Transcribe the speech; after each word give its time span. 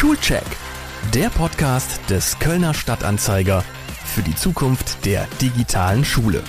Schulcheck, 0.00 0.46
der 1.12 1.28
Podcast 1.28 2.00
des 2.08 2.38
Kölner 2.38 2.72
Stadtanzeiger 2.72 3.62
für 4.06 4.22
die 4.22 4.34
Zukunft 4.34 5.04
der 5.04 5.26
digitalen 5.42 6.06
Schule. 6.06 6.42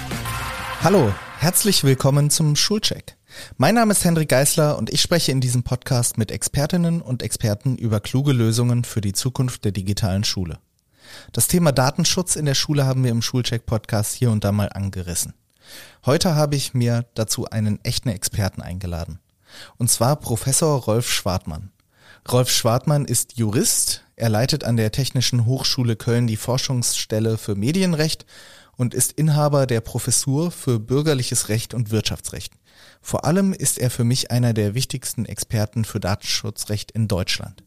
Hallo, 0.82 1.14
herzlich 1.38 1.84
willkommen 1.84 2.30
zum 2.30 2.56
Schulcheck. 2.56 3.18
Mein 3.58 3.76
Name 3.76 3.92
ist 3.92 4.06
Hendrik 4.06 4.30
Geisler 4.30 4.78
und 4.78 4.90
ich 4.90 5.02
spreche 5.02 5.34
in 5.34 5.42
diesem 5.42 5.64
Podcast 5.64 6.18
mit 6.18 6.32
Expertinnen 6.32 7.02
und 7.02 7.24
Experten 7.24 7.76
über 7.76 8.00
kluge 8.00 8.32
Lösungen 8.32 8.86
für 8.86 9.02
die 9.02 9.12
Zukunft 9.12 9.66
der 9.66 9.74
digitalen 9.74 10.24
Schule. 10.24 10.60
Das 11.34 11.50
Thema 11.50 11.74
Datenschutz 11.74 12.38
in 12.38 12.46
der 12.46 12.56
Schule 12.56 12.86
haben 12.86 13.04
wir 13.04 13.12
im 13.12 13.22
Schulcheck-Podcast 13.22 14.14
hier 14.14 14.32
und 14.32 14.46
da 14.46 14.54
mal 14.54 14.70
angerissen. 14.70 15.34
Heute 16.06 16.36
habe 16.36 16.56
ich 16.56 16.74
mir 16.74 17.04
dazu 17.16 17.50
einen 17.50 17.84
echten 17.84 18.08
Experten 18.08 18.62
eingeladen. 18.62 19.20
Und 19.76 19.92
zwar 19.92 20.16
Professor 20.16 20.80
Rolf 20.84 21.12
Schwartmann. 21.12 21.72
Rolf 22.30 22.52
Schwartmann 22.52 23.06
ist 23.06 23.38
Jurist. 23.38 24.04
Er 24.16 24.30
leitet 24.30 24.64
an 24.64 24.78
der 24.78 24.92
Technischen 24.92 25.46
Hochschule 25.46 25.96
Köln 25.96 26.28
die 26.28 26.38
Forschungsstelle 26.38 27.38
für 27.38 27.56
Medienrecht 27.56 28.26
und 28.78 28.94
ist 28.94 29.14
Inhaber 29.14 29.66
der 29.66 29.82
Professur 29.82 30.52
für 30.52 30.80
bürgerliches 30.80 31.50
Recht 31.50 31.74
und 31.74 31.90
Wirtschaftsrecht. 31.92 32.54
Vor 33.02 33.26
allem 33.26 33.54
ist 33.54 33.80
er 33.80 33.90
für 33.90 34.04
mich 34.04 34.32
einer 34.32 34.54
der 34.54 34.76
wichtigsten 34.76 35.26
Experten 35.26 35.84
für 35.84 36.00
Datenschutzrecht 36.00 36.92
in 36.92 37.08
Deutschland. 37.08 37.64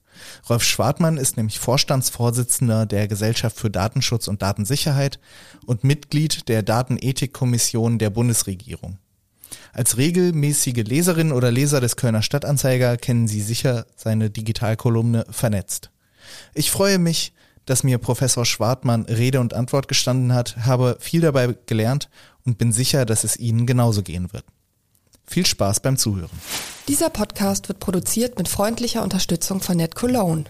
Rolf 0.48 0.62
Schwartmann 0.62 1.16
ist 1.16 1.36
nämlich 1.36 1.58
Vorstandsvorsitzender 1.58 2.86
der 2.86 3.08
Gesellschaft 3.08 3.58
für 3.58 3.70
Datenschutz 3.70 4.28
und 4.28 4.40
Datensicherheit 4.40 5.18
und 5.66 5.82
Mitglied 5.82 6.48
der 6.48 6.62
Datenethikkommission 6.62 7.98
der 7.98 8.10
Bundesregierung. 8.10 8.98
Als 9.72 9.96
regelmäßige 9.96 10.84
Leserin 10.84 11.32
oder 11.32 11.50
Leser 11.50 11.80
des 11.80 11.96
Kölner 11.96 12.22
Stadtanzeiger 12.22 12.96
kennen 12.96 13.28
Sie 13.28 13.40
sicher 13.40 13.86
seine 13.96 14.30
Digitalkolumne 14.30 15.26
Vernetzt. 15.30 15.90
Ich 16.54 16.70
freue 16.70 16.98
mich, 16.98 17.32
dass 17.66 17.82
mir 17.82 17.98
Professor 17.98 18.44
Schwartmann 18.44 19.02
Rede 19.02 19.40
und 19.40 19.54
Antwort 19.54 19.88
gestanden 19.88 20.34
hat, 20.34 20.56
habe 20.66 20.96
viel 21.00 21.20
dabei 21.20 21.54
gelernt 21.66 22.08
und 22.44 22.58
bin 22.58 22.72
sicher, 22.72 23.06
dass 23.06 23.24
es 23.24 23.36
Ihnen 23.36 23.66
genauso 23.66 24.02
gehen 24.02 24.32
wird. 24.32 24.44
Viel 25.26 25.46
Spaß 25.46 25.80
beim 25.80 25.96
Zuhören. 25.96 26.30
Dieser 26.88 27.08
Podcast 27.08 27.68
wird 27.68 27.80
produziert 27.80 28.38
mit 28.38 28.48
freundlicher 28.48 29.02
Unterstützung 29.02 29.60
von 29.60 29.76
NetCologne, 29.76 30.44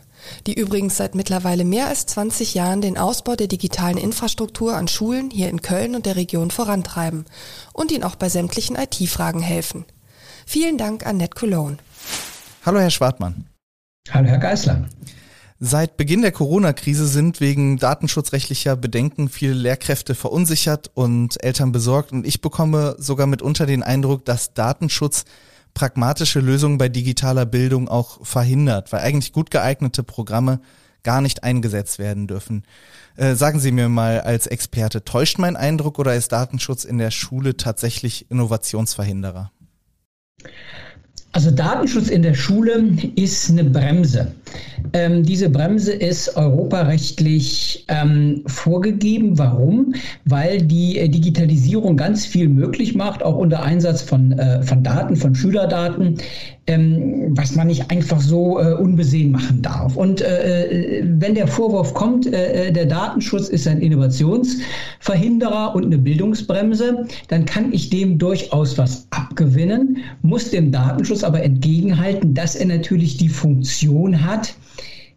die 0.47 0.55
übrigens 0.55 0.97
seit 0.97 1.15
mittlerweile 1.15 1.65
mehr 1.65 1.87
als 1.87 2.07
20 2.07 2.55
Jahren 2.55 2.81
den 2.81 2.99
Ausbau 2.99 3.37
der 3.37 3.47
digitalen 3.47 3.99
Infrastruktur 3.99 4.77
an 4.77 4.89
Schulen 4.89 5.31
hier 5.31 5.49
in 5.49 5.63
Köln 5.63 5.95
und 5.95 6.07
der 6.07 6.17
Region 6.17 6.51
vorantreiben 6.51 7.25
und 7.73 7.93
ihnen 7.93 8.05
auch 8.05 8.17
bei 8.17 8.29
sämtlichen 8.29 8.77
IT-Fragen 8.77 9.41
helfen. 9.41 9.85
Vielen 10.45 10.77
Dank 10.77 11.07
an 11.07 11.19
NetCologne. 11.19 11.79
Hallo 12.67 12.81
Herr 12.81 12.91
Schwartmann. 12.91 13.47
Hallo 14.11 14.29
Herr 14.29 14.39
Geißler. 14.39 14.89
Seit 15.67 15.97
Beginn 15.97 16.21
der 16.21 16.31
Corona-Krise 16.31 17.07
sind 17.07 17.41
wegen 17.41 17.79
datenschutzrechtlicher 17.79 18.77
Bedenken 18.77 19.31
viele 19.31 19.55
Lehrkräfte 19.55 20.15
verunsichert 20.15 20.91
und 20.93 21.43
Eltern 21.43 21.73
besorgt 21.73 22.13
und 22.13 22.27
ich 22.27 22.43
bekomme 22.43 22.97
sogar 22.99 23.27
mitunter 23.27 23.65
den 23.65 23.83
Eindruck, 23.83 24.27
dass 24.27 24.53
Datenschutz 24.53 25.25
pragmatische 25.73 26.41
Lösungen 26.41 26.77
bei 26.77 26.91
digitaler 26.91 27.47
Bildung 27.47 27.89
auch 27.89 28.27
verhindert, 28.27 28.93
weil 28.93 29.01
eigentlich 29.01 29.33
gut 29.33 29.51
geeignete 29.51 30.03
Programme 30.03 30.61
gar 31.03 31.23
nicht 31.23 31.45
eingesetzt 31.45 31.99
werden 31.99 32.27
dürfen. 32.27 32.65
Äh, 33.17 33.35
sagen 33.35 33.59
Sie 33.59 33.73
mir 33.73 33.89
mal 33.89 34.21
als 34.21 34.47
Experte, 34.47 35.03
täuscht 35.03 35.39
mein 35.39 35.57
Eindruck 35.57 35.99
oder 35.99 36.15
ist 36.15 36.33
Datenschutz 36.33 36.85
in 36.85 36.99
der 36.99 37.11
Schule 37.11 37.57
tatsächlich 37.57 38.31
Innovationsverhinderer? 38.31 39.51
Also 41.35 41.51
Datenschutz 41.51 42.11
in 42.11 42.23
der 42.23 42.35
Schule 42.35 42.91
ist 43.17 43.51
eine 43.51 43.65
Bremse. 43.65 44.33
Ähm, 44.93 45.25
diese 45.25 45.51
Bremse 45.51 45.93
ist 45.93 46.37
europarechtlich 46.37 47.85
ähm, 47.89 48.45
vorgegeben. 48.47 49.37
Warum? 49.37 49.97
Weil 50.25 50.63
die 50.63 50.97
äh, 50.97 51.09
Digitalisierung 51.09 51.97
ganz 51.97 52.25
viel 52.25 52.49
möglich 52.49 52.95
macht, 52.95 53.25
auch 53.25 53.37
unter 53.37 53.65
Einsatz 53.65 54.01
von, 54.01 54.31
äh, 54.39 54.63
von 54.63 54.85
Daten, 54.85 55.17
von 55.17 55.35
Schülerdaten, 55.35 56.19
ähm, 56.67 57.37
was 57.37 57.55
man 57.57 57.67
nicht 57.67 57.91
einfach 57.91 58.21
so 58.21 58.59
äh, 58.59 58.73
unbesehen 58.75 59.31
machen 59.31 59.61
darf. 59.61 59.97
Und 59.97 60.21
äh, 60.21 61.01
äh 61.01 61.05
wenn 61.07 61.35
der 61.35 61.47
Vorwurf 61.47 61.93
kommt, 61.95 62.27
äh, 62.27 62.73
der 62.73 62.87
Datenschutz 62.87 63.49
ist 63.49 63.69
ein 63.69 63.81
Innovationsverhinderer 63.81 65.75
und 65.75 65.85
eine 65.85 65.99
Bildungsbremse, 65.99 67.07
dann 67.29 67.45
kann 67.45 67.73
ich 67.73 67.91
dem 67.91 68.19
durchaus 68.19 68.79
was 68.79 69.07
abgewinnen, 69.11 69.99
muss 70.23 70.51
dem 70.51 70.73
Datenschutz 70.73 71.23
aber 71.23 71.43
entgegenhalten, 71.43 72.35
dass 72.35 72.57
er 72.57 72.67
natürlich 72.67 73.19
die 73.19 73.29
Funktion 73.29 74.25
hat, 74.25 74.55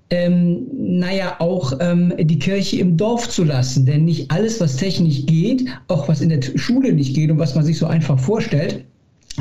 ähm, 0.10 0.68
naja, 0.74 1.36
auch 1.40 1.74
ähm, 1.80 2.14
die 2.18 2.40
Kirche 2.40 2.80
im 2.80 2.96
Dorf 2.96 3.30
zu 3.30 3.44
lassen. 3.44 3.86
Denn 3.86 4.06
nicht 4.06 4.32
alles, 4.32 4.62
was 4.62 4.78
technisch 4.78 5.26
geht, 5.26 5.66
auch 5.88 6.08
was 6.08 6.22
in 6.22 6.30
der 6.30 6.42
Schule 6.56 6.94
nicht 6.94 7.14
geht 7.14 7.30
und 7.30 7.40
was 7.40 7.56
man 7.56 7.66
sich 7.66 7.78
so 7.78 7.88
einfach 7.88 8.18
vorstellt, 8.18 8.86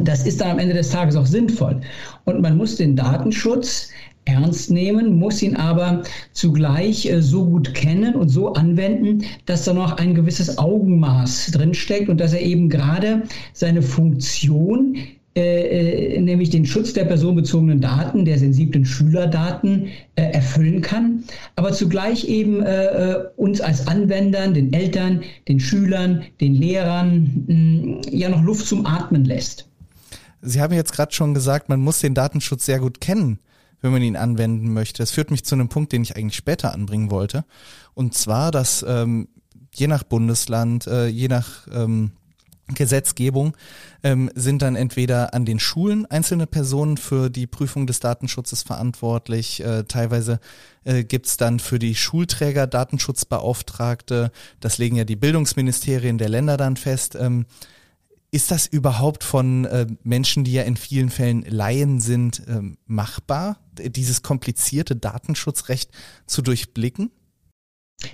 das 0.02 0.26
ist 0.26 0.40
dann 0.40 0.50
am 0.50 0.58
Ende 0.58 0.74
des 0.74 0.90
Tages 0.90 1.16
auch 1.16 1.26
sinnvoll. 1.26 1.80
Und 2.24 2.40
man 2.40 2.56
muss 2.56 2.76
den 2.76 2.96
Datenschutz 2.96 3.90
ernst 4.26 4.70
nehmen, 4.70 5.18
muss 5.18 5.40
ihn 5.42 5.56
aber 5.56 6.02
zugleich 6.32 7.06
äh, 7.06 7.22
so 7.22 7.46
gut 7.46 7.74
kennen 7.74 8.14
und 8.14 8.28
so 8.28 8.52
anwenden, 8.52 9.24
dass 9.46 9.64
da 9.64 9.72
noch 9.72 9.96
ein 9.98 10.14
gewisses 10.14 10.58
Augenmaß 10.58 11.52
drinsteckt 11.52 12.08
und 12.08 12.20
dass 12.20 12.32
er 12.32 12.42
eben 12.42 12.68
gerade 12.68 13.22
seine 13.52 13.82
Funktion 13.82 14.96
äh, 15.36 16.14
äh, 16.16 16.20
nämlich 16.20 16.48
den 16.48 16.64
Schutz 16.64 16.94
der 16.94 17.04
personenbezogenen 17.04 17.80
Daten, 17.80 18.24
der 18.24 18.38
sensiblen 18.38 18.86
Schülerdaten 18.86 19.88
äh, 20.16 20.22
erfüllen 20.32 20.80
kann, 20.80 21.24
aber 21.56 21.72
zugleich 21.72 22.26
eben 22.26 22.62
äh, 22.62 22.84
äh 22.86 23.24
uns 23.36 23.60
als 23.60 23.86
Anwendern, 23.86 24.54
den 24.54 24.72
Eltern, 24.72 25.20
den 25.46 25.60
Schülern, 25.60 26.22
den 26.40 26.54
Lehrern 26.54 27.44
mh, 27.46 28.00
ja 28.10 28.30
noch 28.30 28.42
Luft 28.42 28.66
zum 28.66 28.86
Atmen 28.86 29.26
lässt. 29.26 29.65
Sie 30.46 30.62
haben 30.62 30.72
jetzt 30.72 30.92
gerade 30.92 31.12
schon 31.12 31.34
gesagt, 31.34 31.68
man 31.68 31.80
muss 31.80 32.00
den 32.00 32.14
Datenschutz 32.14 32.66
sehr 32.66 32.78
gut 32.78 33.00
kennen, 33.00 33.40
wenn 33.80 33.92
man 33.92 34.02
ihn 34.02 34.16
anwenden 34.16 34.72
möchte. 34.72 35.02
Das 35.02 35.10
führt 35.10 35.30
mich 35.30 35.44
zu 35.44 35.54
einem 35.54 35.68
Punkt, 35.68 35.92
den 35.92 36.02
ich 36.02 36.16
eigentlich 36.16 36.36
später 36.36 36.72
anbringen 36.72 37.10
wollte. 37.10 37.44
Und 37.94 38.14
zwar, 38.14 38.52
dass 38.52 38.84
ähm, 38.86 39.28
je 39.74 39.88
nach 39.88 40.04
Bundesland, 40.04 40.86
äh, 40.86 41.06
je 41.08 41.28
nach 41.28 41.66
ähm, 41.72 42.12
Gesetzgebung 42.68 43.56
ähm, 44.02 44.30
sind 44.34 44.62
dann 44.62 44.74
entweder 44.74 45.34
an 45.34 45.44
den 45.44 45.60
Schulen 45.60 46.04
einzelne 46.06 46.46
Personen 46.46 46.96
für 46.96 47.30
die 47.30 47.46
Prüfung 47.46 47.86
des 47.86 48.00
Datenschutzes 48.00 48.62
verantwortlich. 48.62 49.62
Äh, 49.62 49.84
teilweise 49.84 50.40
äh, 50.84 51.04
gibt 51.04 51.40
dann 51.40 51.60
für 51.60 51.78
die 51.78 51.94
Schulträger 51.94 52.66
Datenschutzbeauftragte. 52.66 54.32
Das 54.60 54.78
legen 54.78 54.96
ja 54.96 55.04
die 55.04 55.16
Bildungsministerien 55.16 56.18
der 56.18 56.28
Länder 56.28 56.56
dann 56.56 56.76
fest. 56.76 57.16
Ähm, 57.18 57.46
ist 58.36 58.50
das 58.50 58.66
überhaupt 58.66 59.24
von 59.24 59.64
äh, 59.64 59.86
Menschen, 60.02 60.44
die 60.44 60.52
ja 60.52 60.62
in 60.62 60.76
vielen 60.76 61.08
Fällen 61.08 61.42
Laien 61.48 62.00
sind, 62.00 62.46
äh, 62.46 62.60
machbar, 62.84 63.56
dieses 63.78 64.22
komplizierte 64.22 64.94
Datenschutzrecht 64.94 65.90
zu 66.26 66.42
durchblicken? 66.42 67.10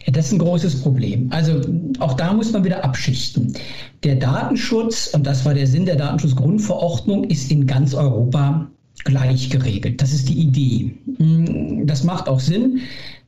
Ja, 0.06 0.12
das 0.12 0.26
ist 0.26 0.34
ein 0.34 0.38
großes 0.38 0.80
Problem. 0.82 1.32
Also 1.32 1.60
auch 1.98 2.14
da 2.14 2.32
muss 2.32 2.52
man 2.52 2.62
wieder 2.62 2.84
abschichten. 2.84 3.58
Der 4.04 4.14
Datenschutz, 4.14 5.08
und 5.12 5.26
das 5.26 5.44
war 5.44 5.54
der 5.54 5.66
Sinn 5.66 5.86
der 5.86 5.96
Datenschutzgrundverordnung, 5.96 7.24
ist 7.24 7.50
in 7.50 7.66
ganz 7.66 7.92
Europa 7.92 8.70
gleich 9.02 9.50
geregelt. 9.50 10.00
Das 10.00 10.12
ist 10.12 10.28
die 10.28 10.38
Idee. 10.38 10.94
Hm, 11.18 11.84
das 11.84 12.04
macht 12.04 12.28
auch 12.28 12.38
Sinn, 12.38 12.78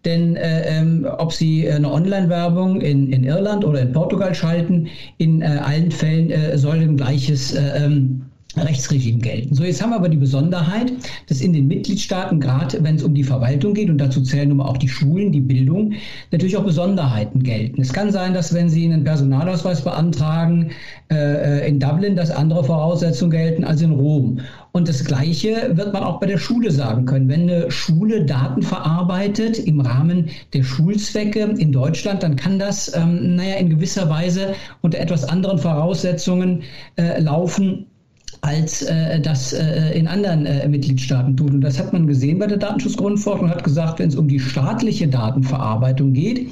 denn 0.04 0.36
äh, 0.36 0.78
ähm, 0.78 1.06
ob 1.18 1.32
Sie 1.32 1.68
eine 1.70 1.90
Online-Werbung 1.90 2.80
in, 2.80 3.12
in 3.12 3.24
Irland 3.24 3.64
oder 3.64 3.80
in 3.80 3.92
Portugal 3.92 4.34
schalten, 4.34 4.88
in 5.18 5.42
äh, 5.42 5.46
allen 5.46 5.90
Fällen 5.90 6.30
äh, 6.30 6.56
soll 6.58 6.76
ein 6.76 6.96
gleiches 6.96 7.54
äh, 7.54 7.84
ähm, 7.84 8.22
Rechtsregime 8.56 9.18
gelten. 9.18 9.54
So, 9.54 9.64
jetzt 9.64 9.82
haben 9.82 9.90
wir 9.90 9.96
aber 9.96 10.08
die 10.08 10.16
Besonderheit, 10.16 10.92
dass 11.28 11.40
in 11.40 11.52
den 11.52 11.66
Mitgliedstaaten, 11.66 12.40
gerade 12.40 12.82
wenn 12.84 12.96
es 12.96 13.02
um 13.02 13.14
die 13.14 13.24
Verwaltung 13.24 13.74
geht, 13.74 13.90
und 13.90 13.98
dazu 13.98 14.22
zählen 14.22 14.48
nun 14.48 14.58
mal 14.58 14.66
auch 14.66 14.76
die 14.76 14.88
Schulen, 14.88 15.32
die 15.32 15.40
Bildung, 15.40 15.94
natürlich 16.30 16.56
auch 16.56 16.64
Besonderheiten 16.64 17.42
gelten. 17.42 17.80
Es 17.80 17.92
kann 17.92 18.12
sein, 18.12 18.34
dass 18.34 18.54
wenn 18.54 18.68
Sie 18.68 18.84
einen 18.84 19.04
Personalausweis 19.04 19.82
beantragen 19.82 20.70
äh, 21.10 21.68
in 21.68 21.80
Dublin, 21.80 22.14
dass 22.14 22.30
andere 22.30 22.62
Voraussetzungen 22.62 23.32
gelten 23.32 23.64
als 23.64 23.82
in 23.82 23.90
Rom. 23.90 24.40
Und 24.76 24.88
das 24.88 25.04
Gleiche 25.04 25.76
wird 25.76 25.92
man 25.92 26.02
auch 26.02 26.18
bei 26.18 26.26
der 26.26 26.36
Schule 26.36 26.72
sagen 26.72 27.06
können. 27.06 27.28
Wenn 27.28 27.42
eine 27.42 27.70
Schule 27.70 28.24
Daten 28.24 28.60
verarbeitet 28.60 29.56
im 29.56 29.80
Rahmen 29.80 30.30
der 30.52 30.64
Schulzwecke 30.64 31.54
in 31.58 31.70
Deutschland, 31.70 32.24
dann 32.24 32.34
kann 32.34 32.58
das, 32.58 32.92
ähm, 32.92 33.36
naja, 33.36 33.54
in 33.54 33.70
gewisser 33.70 34.10
Weise 34.10 34.56
unter 34.82 34.98
etwas 34.98 35.22
anderen 35.28 35.58
Voraussetzungen 35.58 36.64
äh, 36.96 37.20
laufen 37.20 37.86
als 38.44 38.82
äh, 38.82 39.20
das 39.20 39.54
äh, 39.54 39.98
in 39.98 40.06
anderen 40.06 40.44
äh, 40.44 40.68
Mitgliedstaaten 40.68 41.34
tut. 41.34 41.50
Und 41.50 41.62
das 41.62 41.78
hat 41.78 41.94
man 41.94 42.06
gesehen 42.06 42.38
bei 42.38 42.46
der 42.46 42.58
Datenschutzgrundverordnung, 42.58 43.50
hat 43.50 43.64
gesagt, 43.64 43.98
wenn 43.98 44.08
es 44.08 44.16
um 44.16 44.28
die 44.28 44.38
staatliche 44.38 45.08
Datenverarbeitung 45.08 46.12
geht, 46.12 46.48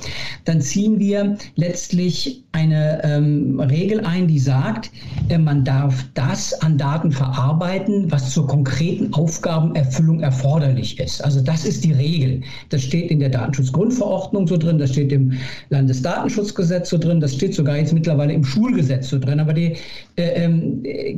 dann 0.47 0.63
ziehen 0.63 0.99
wir 0.99 1.37
letztlich 1.57 2.45
eine 2.53 3.03
ähm, 3.05 3.61
Regel 3.61 4.01
ein, 4.01 4.27
die 4.27 4.39
sagt, 4.39 4.91
äh, 5.29 5.37
man 5.37 5.65
darf 5.65 6.07
das 6.15 6.55
an 6.63 6.79
Daten 6.79 7.13
verarbeiten, 7.13 8.11
was 8.11 8.31
zur 8.31 8.47
konkreten 8.47 9.13
Aufgabenerfüllung 9.13 10.21
erforderlich 10.21 10.99
ist. 10.99 11.23
Also 11.23 11.43
das 11.43 11.67
ist 11.67 11.85
die 11.85 11.93
Regel. 11.93 12.41
Das 12.71 12.83
steht 12.83 13.11
in 13.11 13.21
der 13.21 13.29
Datenschutzgrundverordnung 13.29 14.47
so 14.47 14.57
drin, 14.57 14.79
das 14.79 14.93
steht 14.93 15.13
im 15.13 15.33
Landesdatenschutzgesetz 15.69 16.89
so 16.89 16.97
drin, 16.97 17.21
das 17.21 17.35
steht 17.35 17.55
sogar 17.55 17.77
jetzt 17.77 17.93
mittlerweile 17.93 18.33
im 18.33 18.45
Schulgesetz 18.45 19.11
so 19.11 19.19
drin. 19.19 19.41
Aber 19.41 19.53
der 19.53 19.73
äh, 20.17 20.45
äh, 20.45 21.15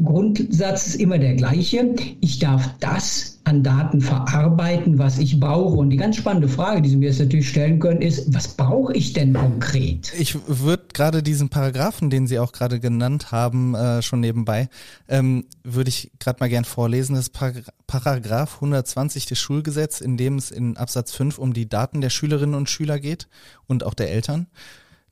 Grundsatz 0.65 0.87
ist 0.87 0.95
immer 0.95 1.19
der 1.19 1.35
gleiche. 1.35 1.95
Ich 2.23 2.39
darf 2.39 2.71
das 2.81 3.39
an 3.45 3.63
Daten 3.63 4.01
verarbeiten, 4.01 4.99
was 4.99 5.19
ich 5.19 5.39
brauche. 5.39 5.77
Und 5.77 5.91
die 5.91 5.99
ganz 5.99 6.17
spannende 6.17 6.49
Frage, 6.49 6.81
die 6.81 6.89
Sie 6.89 6.97
mir 6.97 7.11
jetzt 7.11 7.19
natürlich 7.19 7.51
stellen 7.51 7.81
können, 7.81 8.01
ist, 8.01 8.33
was 8.33 8.49
brauche 8.49 8.95
ich 8.95 9.13
denn 9.13 9.35
konkret? 9.35 10.15
Ich 10.19 10.35
würde 10.47 10.85
gerade 10.95 11.23
diesen 11.23 11.51
Paragraphen, 11.51 12.09
den 12.09 12.27
Sie 12.27 12.39
auch 12.39 12.53
gerade 12.53 12.81
genannt 12.81 13.31
haben, 13.31 13.75
äh, 13.75 14.01
schon 14.01 14.21
nebenbei, 14.21 14.71
ähm, 15.07 15.45
würde 15.65 15.91
ich 15.91 16.11
gerade 16.19 16.39
mal 16.41 16.49
gern 16.49 16.65
vorlesen. 16.65 17.15
Das 17.15 17.29
ist 17.29 17.39
Paragraph 17.87 18.55
120 18.55 19.27
des 19.27 19.39
Schulgesetzes, 19.39 20.01
in 20.01 20.17
dem 20.17 20.39
es 20.39 20.51
in 20.51 20.79
Absatz 20.79 21.13
5 21.13 21.37
um 21.37 21.53
die 21.53 21.69
Daten 21.69 22.01
der 22.01 22.11
Schülerinnen 22.11 22.55
und 22.55 22.71
Schüler 22.71 22.99
geht 22.99 23.29
und 23.67 23.85
auch 23.85 23.95
der 23.95 24.11
Eltern. 24.11 24.47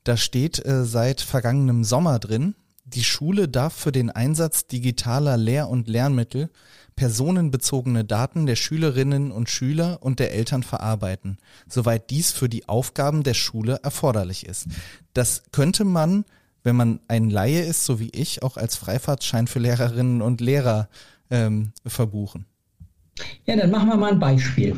Da 0.03 0.17
steht 0.17 0.65
äh, 0.65 0.83
seit 0.83 1.21
vergangenem 1.21 1.83
Sommer 1.83 2.17
drin, 2.17 2.55
die 2.85 3.03
Schule 3.03 3.47
darf 3.47 3.73
für 3.73 3.91
den 3.91 4.09
Einsatz 4.09 4.67
digitaler 4.67 5.37
Lehr- 5.37 5.69
und 5.69 5.87
Lernmittel 5.87 6.49
personenbezogene 6.95 8.03
Daten 8.03 8.45
der 8.45 8.55
Schülerinnen 8.55 9.31
und 9.31 9.49
Schüler 9.49 9.99
und 10.01 10.19
der 10.19 10.33
Eltern 10.33 10.63
verarbeiten, 10.63 11.37
soweit 11.67 12.09
dies 12.09 12.31
für 12.31 12.49
die 12.49 12.67
Aufgaben 12.69 13.23
der 13.23 13.33
Schule 13.33 13.79
erforderlich 13.83 14.45
ist. 14.45 14.67
Das 15.13 15.43
könnte 15.51 15.85
man, 15.85 16.25
wenn 16.63 16.75
man 16.75 16.99
ein 17.07 17.29
Laie 17.29 17.61
ist, 17.61 17.85
so 17.85 17.99
wie 17.99 18.09
ich, 18.09 18.43
auch 18.43 18.57
als 18.57 18.75
Freifahrtschein 18.75 19.47
für 19.47 19.59
Lehrerinnen 19.59 20.21
und 20.21 20.41
Lehrer 20.41 20.89
ähm, 21.31 21.71
verbuchen. 21.85 22.45
Ja, 23.45 23.55
dann 23.55 23.71
machen 23.71 23.89
wir 23.89 23.97
mal 23.97 24.11
ein 24.11 24.19
Beispiel. 24.19 24.77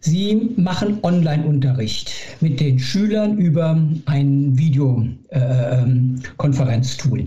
Sie 0.00 0.50
machen 0.56 0.98
Online-Unterricht 1.02 2.12
mit 2.40 2.58
den 2.58 2.78
Schülern 2.78 3.36
über 3.36 3.78
ein 4.06 4.56
Videokonferenztool. 4.56 7.20
Äh, 7.20 7.26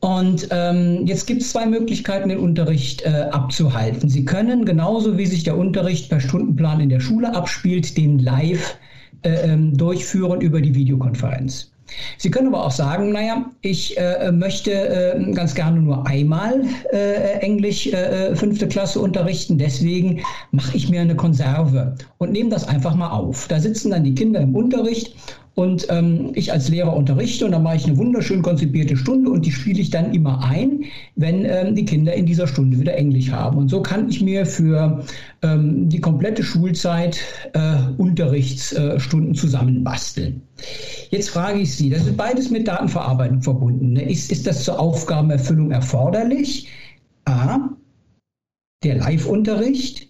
und 0.00 0.48
ähm, 0.52 1.06
jetzt 1.06 1.26
gibt 1.26 1.42
es 1.42 1.50
zwei 1.50 1.66
Möglichkeiten, 1.66 2.28
den 2.28 2.38
Unterricht 2.38 3.02
äh, 3.02 3.26
abzuhalten. 3.32 4.08
Sie 4.08 4.24
können 4.24 4.64
genauso 4.64 5.18
wie 5.18 5.26
sich 5.26 5.42
der 5.42 5.56
Unterricht 5.56 6.08
per 6.08 6.20
Stundenplan 6.20 6.80
in 6.80 6.88
der 6.88 7.00
Schule 7.00 7.34
abspielt, 7.34 7.96
den 7.96 8.20
live 8.20 8.76
äh, 9.22 9.52
ähm, 9.52 9.76
durchführen 9.76 10.40
über 10.40 10.60
die 10.60 10.74
Videokonferenz. 10.74 11.72
Sie 12.18 12.30
können 12.30 12.48
aber 12.48 12.66
auch 12.66 12.70
sagen, 12.70 13.12
naja, 13.12 13.50
ich 13.62 13.98
äh, 13.98 14.30
möchte 14.30 14.72
äh, 14.72 15.32
ganz 15.32 15.54
gerne 15.54 15.80
nur 15.80 16.06
einmal 16.06 16.62
äh, 16.92 17.38
Englisch 17.40 17.86
äh, 17.86 18.36
fünfte 18.36 18.68
Klasse 18.68 19.00
unterrichten, 19.00 19.58
deswegen 19.58 20.20
mache 20.50 20.76
ich 20.76 20.90
mir 20.90 21.00
eine 21.00 21.16
Konserve 21.16 21.94
und 22.18 22.32
nehme 22.32 22.50
das 22.50 22.68
einfach 22.68 22.94
mal 22.94 23.10
auf. 23.10 23.48
Da 23.48 23.58
sitzen 23.58 23.90
dann 23.90 24.04
die 24.04 24.14
Kinder 24.14 24.40
im 24.40 24.54
Unterricht 24.54 25.16
und 25.58 25.88
ähm, 25.90 26.30
ich 26.34 26.52
als 26.52 26.68
Lehrer 26.68 26.94
unterrichte 26.94 27.44
und 27.44 27.50
dann 27.50 27.64
mache 27.64 27.74
ich 27.74 27.84
eine 27.84 27.96
wunderschön 27.96 28.42
konzipierte 28.42 28.96
Stunde 28.96 29.28
und 29.28 29.44
die 29.44 29.50
spiele 29.50 29.80
ich 29.80 29.90
dann 29.90 30.14
immer 30.14 30.44
ein, 30.44 30.84
wenn 31.16 31.44
ähm, 31.44 31.74
die 31.74 31.84
Kinder 31.84 32.14
in 32.14 32.26
dieser 32.26 32.46
Stunde 32.46 32.78
wieder 32.78 32.96
Englisch 32.96 33.32
haben. 33.32 33.58
Und 33.58 33.68
so 33.68 33.82
kann 33.82 34.08
ich 34.08 34.20
mir 34.20 34.46
für 34.46 35.04
ähm, 35.42 35.88
die 35.88 36.00
komplette 36.00 36.44
Schulzeit 36.44 37.18
äh, 37.54 37.74
Unterrichtsstunden 37.96 39.32
äh, 39.32 39.36
zusammenbasteln. 39.36 40.42
Jetzt 41.10 41.30
frage 41.30 41.58
ich 41.58 41.74
Sie, 41.74 41.90
das 41.90 42.06
ist 42.06 42.16
beides 42.16 42.50
mit 42.50 42.68
Datenverarbeitung 42.68 43.42
verbunden. 43.42 43.94
Ne? 43.94 44.08
Ist, 44.08 44.30
ist 44.30 44.46
das 44.46 44.62
zur 44.62 44.78
Aufgabenerfüllung 44.78 45.72
erforderlich? 45.72 46.68
A, 47.24 47.68
der 48.84 48.94
Live-Unterricht 48.98 50.08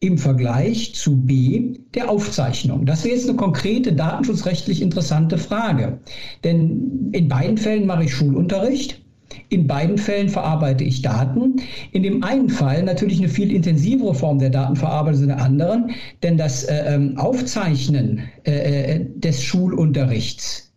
im 0.00 0.16
Vergleich 0.18 0.94
zu 0.94 1.16
B 1.16 1.74
der 1.94 2.10
Aufzeichnung? 2.10 2.86
Das 2.86 3.04
wäre 3.04 3.14
jetzt 3.14 3.28
eine 3.28 3.36
konkrete 3.36 3.92
datenschutzrechtlich 3.92 4.82
interessante 4.82 5.38
Frage. 5.38 5.98
Denn 6.44 7.10
in 7.12 7.28
beiden 7.28 7.58
Fällen 7.58 7.86
mache 7.86 8.04
ich 8.04 8.14
Schulunterricht. 8.14 9.02
In 9.50 9.66
beiden 9.66 9.98
Fällen 9.98 10.28
verarbeite 10.28 10.84
ich 10.84 11.02
Daten. 11.02 11.56
In 11.92 12.02
dem 12.02 12.22
einen 12.22 12.48
Fall 12.48 12.82
natürlich 12.82 13.18
eine 13.18 13.28
viel 13.28 13.52
intensivere 13.52 14.14
Form 14.14 14.38
der 14.38 14.50
Datenverarbeitung 14.50 15.08
als 15.08 15.20
in 15.20 15.28
der 15.28 15.42
anderen, 15.42 15.90
denn 16.22 16.36
das 16.36 16.64
äh, 16.64 16.94
ähm, 16.94 17.16
Aufzeichnen 17.18 18.20
äh, 18.44 18.96
äh, 18.96 19.06
des 19.16 19.42
Schulunterrichts 19.42 20.68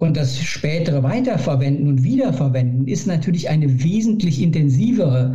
und 0.00 0.16
das 0.16 0.40
spätere 0.40 1.02
Weiterverwenden 1.02 1.86
und 1.86 2.02
Wiederverwenden 2.02 2.88
ist 2.88 3.06
natürlich 3.06 3.50
eine 3.50 3.84
wesentlich 3.84 4.40
intensivere 4.40 5.34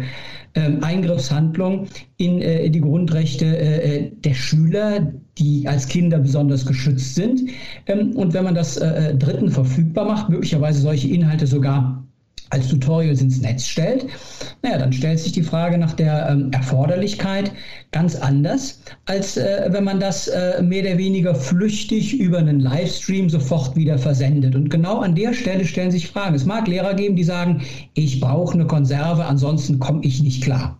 ähm, 0.55 0.83
Eingriffshandlung 0.83 1.87
in 2.17 2.41
äh, 2.41 2.69
die 2.69 2.81
Grundrechte 2.81 3.45
äh, 3.45 4.11
der 4.11 4.33
Schüler, 4.33 5.13
die 5.37 5.67
als 5.67 5.87
Kinder 5.87 6.19
besonders 6.19 6.65
geschützt 6.65 7.15
sind. 7.15 7.41
Ähm, 7.87 8.15
und 8.15 8.33
wenn 8.33 8.45
man 8.45 8.55
das 8.55 8.77
äh, 8.77 9.11
äh 9.11 9.15
Dritten 9.15 9.49
verfügbar 9.49 10.05
macht, 10.05 10.29
möglicherweise 10.29 10.81
solche 10.81 11.09
Inhalte 11.09 11.45
sogar 11.45 12.04
als 12.49 12.67
Tutorials 12.67 13.21
ins 13.21 13.41
Netz 13.41 13.65
stellt, 13.65 14.05
naja, 14.61 14.77
dann 14.77 14.93
stellt 14.93 15.19
sich 15.19 15.31
die 15.31 15.43
Frage 15.43 15.77
nach 15.77 15.93
der 15.93 16.29
ähm, 16.29 16.51
Erforderlichkeit 16.51 17.51
ganz 17.91 18.15
anders, 18.15 18.81
als 19.05 19.37
äh, 19.37 19.67
wenn 19.69 19.83
man 19.83 19.99
das 19.99 20.27
äh, 20.27 20.61
mehr 20.61 20.83
oder 20.83 20.97
weniger 20.97 21.35
flüchtig 21.35 22.19
über 22.19 22.39
einen 22.39 22.59
Livestream 22.59 23.29
sofort 23.29 23.75
wieder 23.75 23.97
versendet. 23.97 24.55
Und 24.55 24.69
genau 24.69 24.99
an 24.99 25.15
der 25.15 25.33
Stelle 25.33 25.65
stellen 25.65 25.91
sich 25.91 26.07
Fragen. 26.07 26.35
Es 26.35 26.45
mag 26.45 26.67
Lehrer 26.67 26.93
geben, 26.93 27.15
die 27.15 27.23
sagen, 27.23 27.61
ich 27.93 28.19
brauche 28.19 28.53
eine 28.53 28.67
Konserve, 28.67 29.25
ansonsten 29.25 29.79
komme 29.79 30.01
ich 30.03 30.21
nicht 30.21 30.43
klar. 30.43 30.79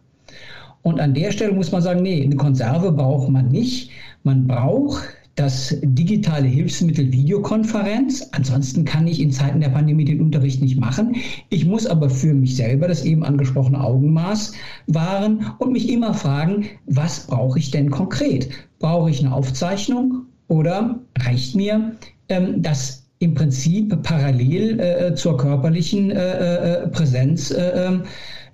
Und 0.83 0.99
an 0.99 1.15
der 1.15 1.31
Stelle 1.31 1.51
muss 1.51 1.71
man 1.71 1.81
sagen, 1.81 2.03
nee, 2.03 2.23
eine 2.23 2.35
Konserve 2.35 2.91
braucht 2.91 3.29
man 3.29 3.47
nicht. 3.47 3.89
Man 4.23 4.45
braucht 4.45 5.03
das 5.35 5.75
digitale 5.81 6.47
Hilfsmittel 6.47 7.11
Videokonferenz. 7.11 8.27
Ansonsten 8.31 8.85
kann 8.85 9.05
ich 9.05 9.19
in 9.19 9.31
Zeiten 9.31 9.59
der 9.59 9.69
Pandemie 9.69 10.05
den 10.05 10.21
Unterricht 10.21 10.61
nicht 10.61 10.79
machen. 10.79 11.15
Ich 11.49 11.65
muss 11.65 11.85
aber 11.85 12.09
für 12.09 12.33
mich 12.33 12.55
selber 12.55 12.87
das 12.87 13.03
eben 13.03 13.23
angesprochene 13.23 13.81
Augenmaß 13.81 14.53
wahren 14.87 15.45
und 15.59 15.73
mich 15.73 15.89
immer 15.89 16.13
fragen, 16.13 16.65
was 16.85 17.27
brauche 17.27 17.59
ich 17.59 17.71
denn 17.71 17.91
konkret? 17.91 18.49
Brauche 18.79 19.09
ich 19.09 19.19
eine 19.19 19.33
Aufzeichnung 19.33 20.25
oder 20.47 20.99
reicht 21.19 21.55
mir 21.55 21.95
ähm, 22.29 22.61
das 22.61 23.03
im 23.19 23.33
Prinzip 23.33 24.01
parallel 24.03 24.79
äh, 24.79 25.15
zur 25.15 25.37
körperlichen 25.37 26.11
äh, 26.11 26.83
äh 26.83 26.87
Präsenz 26.87 27.51
äh, 27.51 27.99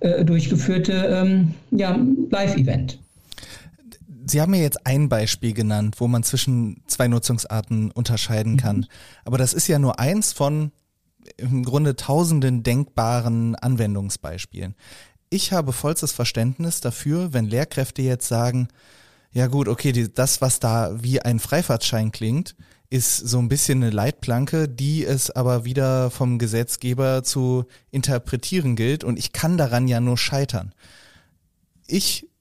äh, 0.00 0.24
durchgeführte 0.24 0.92
ähm, 0.92 1.54
ja, 1.70 1.96
Live-Event? 2.30 2.98
Sie 4.32 4.40
haben 4.40 4.52
mir 4.52 4.62
jetzt 4.62 4.86
ein 4.86 5.10
Beispiel 5.10 5.52
genannt, 5.52 5.96
wo 5.98 6.08
man 6.08 6.22
zwischen 6.22 6.82
zwei 6.86 7.06
Nutzungsarten 7.06 7.90
unterscheiden 7.90 8.56
kann. 8.56 8.78
Mhm. 8.78 8.86
Aber 9.26 9.36
das 9.36 9.52
ist 9.52 9.68
ja 9.68 9.78
nur 9.78 10.00
eins 10.00 10.32
von 10.32 10.72
im 11.36 11.62
Grunde 11.64 11.96
tausenden 11.96 12.62
denkbaren 12.62 13.54
Anwendungsbeispielen. 13.56 14.74
Ich 15.28 15.52
habe 15.52 15.74
vollstes 15.74 16.12
Verständnis 16.12 16.80
dafür, 16.80 17.34
wenn 17.34 17.44
Lehrkräfte 17.44 18.00
jetzt 18.00 18.26
sagen, 18.26 18.68
ja 19.32 19.48
gut, 19.48 19.68
okay, 19.68 19.92
die, 19.92 20.12
das, 20.12 20.40
was 20.40 20.60
da 20.60 21.02
wie 21.02 21.20
ein 21.20 21.38
Freifahrtschein 21.38 22.10
klingt, 22.10 22.56
ist 22.88 23.16
so 23.16 23.38
ein 23.38 23.48
bisschen 23.48 23.82
eine 23.82 23.90
Leitplanke, 23.90 24.66
die 24.66 25.04
es 25.04 25.30
aber 25.30 25.66
wieder 25.66 26.10
vom 26.10 26.38
Gesetzgeber 26.38 27.22
zu 27.22 27.66
interpretieren 27.90 28.76
gilt 28.76 29.04
und 29.04 29.18
ich 29.18 29.32
kann 29.32 29.58
daran 29.58 29.88
ja 29.88 30.00
nur 30.00 30.16
scheitern. 30.16 30.74
Ich 31.86 32.31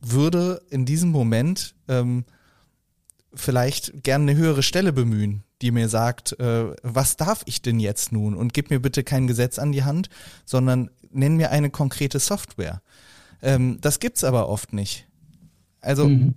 würde 0.00 0.62
in 0.70 0.84
diesem 0.84 1.10
Moment 1.10 1.74
ähm, 1.88 2.24
vielleicht 3.34 4.02
gerne 4.02 4.30
eine 4.30 4.40
höhere 4.40 4.62
Stelle 4.62 4.92
bemühen, 4.92 5.44
die 5.62 5.70
mir 5.70 5.88
sagt, 5.88 6.38
äh, 6.40 6.72
was 6.82 7.16
darf 7.16 7.42
ich 7.46 7.62
denn 7.62 7.80
jetzt 7.80 8.12
nun? 8.12 8.34
Und 8.34 8.54
gib 8.54 8.70
mir 8.70 8.80
bitte 8.80 9.04
kein 9.04 9.26
Gesetz 9.26 9.58
an 9.58 9.72
die 9.72 9.84
Hand, 9.84 10.08
sondern 10.44 10.90
nenn 11.10 11.36
mir 11.36 11.50
eine 11.50 11.70
konkrete 11.70 12.18
Software. 12.18 12.80
Ähm, 13.42 13.78
das 13.80 14.00
gibt's 14.00 14.24
aber 14.24 14.48
oft 14.48 14.72
nicht. 14.72 15.06
Also 15.80 16.08
mhm. 16.08 16.34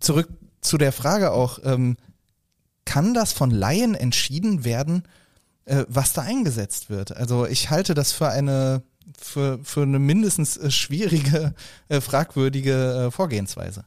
zurück 0.00 0.28
zu 0.60 0.78
der 0.78 0.92
Frage 0.92 1.32
auch, 1.32 1.58
ähm, 1.64 1.96
kann 2.84 3.14
das 3.14 3.32
von 3.32 3.50
Laien 3.50 3.94
entschieden 3.94 4.64
werden, 4.64 5.04
äh, 5.64 5.84
was 5.88 6.12
da 6.12 6.22
eingesetzt 6.22 6.90
wird? 6.90 7.16
Also 7.16 7.46
ich 7.46 7.70
halte 7.70 7.94
das 7.94 8.12
für 8.12 8.28
eine 8.28 8.82
für, 9.18 9.58
für 9.62 9.82
eine 9.82 9.98
mindestens 9.98 10.56
äh, 10.56 10.70
schwierige, 10.70 11.54
äh, 11.88 12.00
fragwürdige 12.00 13.06
äh, 13.06 13.10
Vorgehensweise. 13.10 13.84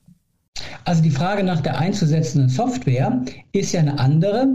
Also 0.86 1.02
die 1.02 1.12
Frage 1.12 1.44
nach 1.44 1.62
der 1.62 1.80
einzusetzenden 1.80 2.50
Software 2.50 3.24
ist 3.54 3.72
ja 3.72 3.80
eine 3.80 3.98
andere 4.00 4.48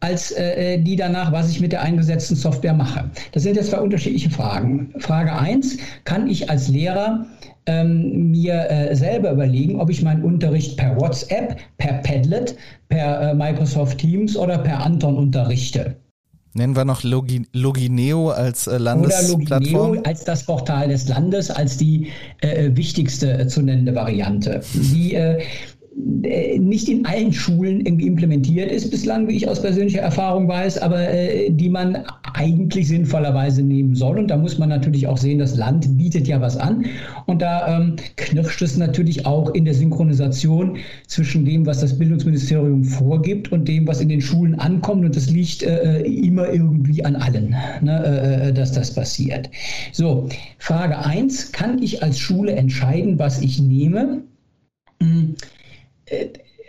als 0.00 0.32
äh, 0.32 0.78
die 0.78 0.96
danach, 0.96 1.32
was 1.32 1.50
ich 1.50 1.60
mit 1.60 1.72
der 1.72 1.82
eingesetzten 1.82 2.36
Software 2.36 2.74
mache. 2.74 3.10
Das 3.32 3.44
sind 3.44 3.56
jetzt 3.56 3.70
zwei 3.70 3.80
unterschiedliche 3.80 4.30
Fragen. 4.30 4.92
Frage 4.98 5.32
eins: 5.32 5.78
kann 6.04 6.28
ich 6.28 6.50
als 6.50 6.68
Lehrer 6.68 7.26
ähm, 7.66 8.30
mir 8.30 8.70
äh, 8.70 8.94
selber 8.94 9.32
überlegen, 9.32 9.80
ob 9.80 9.90
ich 9.90 10.02
meinen 10.02 10.22
Unterricht 10.22 10.76
per 10.76 11.00
WhatsApp, 11.00 11.56
per 11.78 11.94
Padlet, 12.02 12.56
per 12.88 13.30
äh, 13.30 13.34
Microsoft 13.34 13.98
Teams 13.98 14.36
oder 14.36 14.58
per 14.58 14.84
Anton 14.84 15.16
unterrichte. 15.16 15.96
Nennen 16.56 16.76
wir 16.76 16.84
noch 16.84 17.02
Logi 17.02 17.46
Logineo 17.52 18.30
als 18.30 18.68
äh, 18.68 18.78
Landesplattform? 18.78 19.42
Oder 19.42 19.58
Logineo 19.60 20.02
als 20.04 20.24
das 20.24 20.44
Portal 20.44 20.88
des 20.88 21.08
Landes, 21.08 21.50
als 21.50 21.76
die 21.76 22.12
äh, 22.42 22.70
wichtigste 22.74 23.40
äh, 23.40 23.48
zu 23.48 23.60
nennende 23.60 23.94
Variante. 23.94 24.62
Die 24.72 25.14
äh, 25.14 25.24
äh, 25.24 25.42
nicht 25.96 26.88
in 26.88 27.06
allen 27.06 27.32
Schulen 27.32 27.80
irgendwie 27.84 28.06
implementiert 28.06 28.70
ist 28.70 28.90
bislang, 28.90 29.28
wie 29.28 29.36
ich 29.36 29.48
aus 29.48 29.62
persönlicher 29.62 30.00
Erfahrung 30.00 30.48
weiß, 30.48 30.78
aber 30.78 31.08
äh, 31.08 31.50
die 31.50 31.68
man 31.68 31.98
eigentlich 32.34 32.88
sinnvollerweise 32.88 33.62
nehmen 33.62 33.94
soll. 33.94 34.18
Und 34.18 34.28
da 34.28 34.36
muss 34.36 34.58
man 34.58 34.70
natürlich 34.70 35.06
auch 35.06 35.18
sehen, 35.18 35.38
das 35.38 35.56
Land 35.56 35.96
bietet 35.96 36.26
ja 36.26 36.40
was 36.40 36.56
an. 36.56 36.86
Und 37.26 37.42
da 37.42 37.78
ähm, 37.78 37.96
knirscht 38.16 38.62
es 38.62 38.76
natürlich 38.76 39.24
auch 39.24 39.54
in 39.54 39.64
der 39.64 39.74
Synchronisation 39.74 40.78
zwischen 41.06 41.44
dem, 41.44 41.64
was 41.64 41.80
das 41.80 41.96
Bildungsministerium 41.96 42.82
vorgibt 42.84 43.52
und 43.52 43.68
dem, 43.68 43.86
was 43.86 44.00
in 44.00 44.08
den 44.08 44.20
Schulen 44.20 44.58
ankommt. 44.58 45.04
Und 45.04 45.14
das 45.14 45.30
liegt 45.30 45.62
äh, 45.62 46.00
immer 46.00 46.50
irgendwie 46.50 47.04
an 47.04 47.14
allen, 47.16 47.54
ne, 47.82 48.04
äh, 48.04 48.48
äh 48.48 48.52
dass 48.52 48.72
das 48.72 48.94
passiert. 48.94 49.48
So, 49.92 50.28
Frage 50.58 50.98
1, 50.98 51.52
kann 51.52 51.80
ich 51.82 52.02
als 52.02 52.18
Schule 52.18 52.52
entscheiden, 52.52 53.18
was 53.18 53.40
ich 53.40 53.60
nehme? 53.60 54.22
Hm 55.00 55.34
äh, 55.34 55.63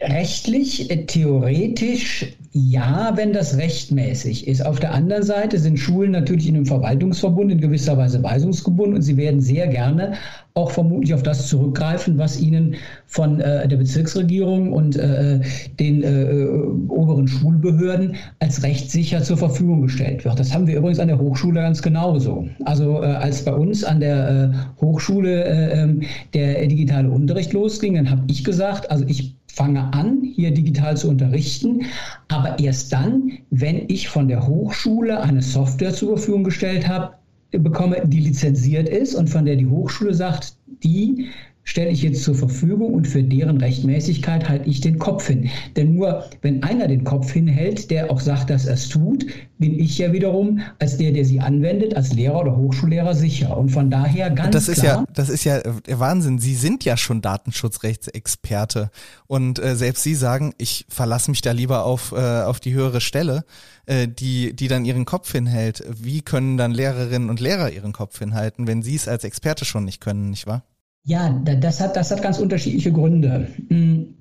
rechtlich, 0.02 0.90
äh, 0.92 1.06
theoretisch 1.06 2.26
ja, 2.52 3.12
wenn 3.16 3.34
das 3.34 3.58
rechtmäßig 3.58 4.48
ist. 4.48 4.66
Auf 4.66 4.80
der 4.80 4.94
anderen 4.94 5.24
Seite 5.24 5.60
sind 5.60 5.78
Schulen 5.78 6.12
natürlich 6.12 6.48
in 6.48 6.56
einem 6.56 6.66
Verwaltungsverbund 6.66 7.52
in 7.52 7.60
gewisser 7.60 7.98
Weise 7.98 8.24
weisungsgebunden 8.24 8.96
und 8.96 9.02
sie 9.02 9.18
werden 9.18 9.42
sehr 9.42 9.68
gerne 9.68 10.14
auch 10.56 10.72
vermutlich 10.72 11.14
auf 11.14 11.22
das 11.22 11.48
zurückgreifen, 11.48 12.18
was 12.18 12.40
ihnen 12.40 12.76
von 13.08 13.42
äh, 13.42 13.68
der 13.68 13.76
Bezirksregierung 13.76 14.72
und 14.72 14.96
äh, 14.96 15.42
den 15.82 16.02
äh, 16.02 16.46
oberen 16.88 17.28
Schulbehörden 17.28 18.16
als 18.40 18.64
rechtssicher 18.64 19.22
zur 19.22 19.36
Verfügung 19.36 19.82
gestellt 19.82 20.24
wird. 20.24 20.40
Das 20.40 20.54
haben 20.54 20.66
wir 20.66 20.78
übrigens 20.78 21.00
an 21.00 21.10
der 21.10 21.20
Hochschule 21.20 21.60
ganz 21.60 21.82
genauso. 21.82 22.48
Also 22.64 23.04
äh, 23.04 23.08
als 23.08 23.44
bei 23.44 23.54
uns 23.54 23.84
an 23.84 24.00
der 24.00 24.30
äh, 24.54 24.82
Hochschule 24.82 25.44
äh, 25.44 25.82
ähm, 25.82 26.04
der 26.34 26.66
digitale 26.68 27.10
Unterricht 27.10 27.52
losging, 27.52 27.96
dann 27.96 28.10
habe 28.10 28.22
ich 28.28 28.46
gesagt, 28.46 28.90
also 28.90 29.04
ich 29.10 29.36
fange 29.48 29.94
an, 29.94 30.22
hier 30.36 30.54
digital 30.54 30.96
zu 30.96 31.10
unterrichten, 31.10 31.82
aber 32.30 32.60
erst 32.60 32.94
dann, 32.94 33.32
wenn 33.50 33.84
ich 33.90 34.08
von 34.08 34.30
der 34.30 34.48
Hochschule 34.48 35.20
eine 35.20 35.42
Software 35.42 35.94
zur 35.94 36.18
Verfügung 36.18 36.46
gestellt 36.46 36.88
habe, 36.88 37.12
bekomme, 37.60 38.02
die 38.06 38.20
lizenziert 38.20 38.90
ist 38.90 39.16
und 39.16 39.30
von 39.30 39.46
der 39.46 39.56
die 39.56 39.68
Hochschule 39.68 40.14
sagt, 40.14 40.56
die 40.84 41.30
stelle 41.66 41.90
ich 41.90 42.04
jetzt 42.04 42.24
zur 42.24 42.36
Verfügung 42.36 42.94
und 42.94 43.08
für 43.08 43.24
deren 43.24 43.58
Rechtmäßigkeit 43.58 44.48
halte 44.48 44.70
ich 44.70 44.82
den 44.82 45.00
Kopf 45.00 45.28
hin. 45.28 45.50
Denn 45.76 45.96
nur 45.96 46.24
wenn 46.42 46.64
einer 46.64 46.88
den 46.88 47.04
Kopf 47.04 47.32
hinhält, 47.32 47.92
der 47.92 48.12
auch 48.12 48.22
sagt, 48.22 48.52
dass 48.52 48.66
er 48.66 48.76
es 48.76 48.88
tut, 48.88 49.26
bin 49.58 49.80
ich 49.80 49.98
ja 49.98 50.14
wiederum 50.14 50.60
als 50.80 50.98
der, 50.98 51.12
der 51.12 51.26
sie 51.26 51.40
anwendet, 51.40 51.96
als 51.96 52.14
Lehrer 52.14 52.42
oder 52.42 52.56
Hochschullehrer 52.56 53.16
sicher. 53.16 53.58
Und 53.58 53.70
von 53.70 53.90
daher 53.90 54.30
ganz 54.30 54.52
das 54.52 54.70
ist 54.70 54.82
klar. 54.82 55.00
Ja, 55.00 55.14
das 55.14 55.30
ist 55.30 55.44
ja 55.44 55.60
der 55.60 56.00
Wahnsinn. 56.00 56.38
Sie 56.38 56.56
sind 56.56 56.86
ja 56.86 56.98
schon 56.98 57.22
Datenschutzrechtsexperte 57.22 58.92
und 59.26 59.58
äh, 59.60 59.76
selbst 59.76 60.04
Sie 60.04 60.16
sagen, 60.16 60.54
ich 60.60 60.86
verlasse 60.88 61.32
mich 61.32 61.42
da 61.42 61.52
lieber 61.52 61.84
auf, 61.84 62.12
äh, 62.12 62.44
auf 62.44 62.60
die 62.60 62.74
höhere 62.74 63.02
Stelle, 63.02 63.44
äh, 63.88 64.08
die, 64.08 64.56
die 64.56 64.68
dann 64.68 64.86
ihren 64.86 65.06
Kopf 65.06 65.32
hinhält. 65.32 65.84
Wie 65.90 66.22
können 66.22 66.58
dann 66.58 66.72
Lehrerinnen 66.72 67.32
und 67.32 67.40
Lehrer 67.40 67.72
ihren 67.72 67.92
Kopf 67.92 68.20
hinhalten, 68.20 68.68
wenn 68.68 68.84
Sie 68.84 68.96
es 68.96 69.08
als 69.08 69.24
Experte 69.24 69.66
schon 69.66 69.84
nicht 69.84 70.00
können, 70.00 70.30
nicht 70.30 70.46
wahr? 70.46 70.64
Ja, 71.06 71.40
das 71.44 71.80
hat, 71.80 71.96
das 71.96 72.12
hat 72.12 72.22
ganz 72.24 72.40
unterschiedliche 72.40 72.92
Gründe. 72.92 73.48
Hm, 73.70 74.16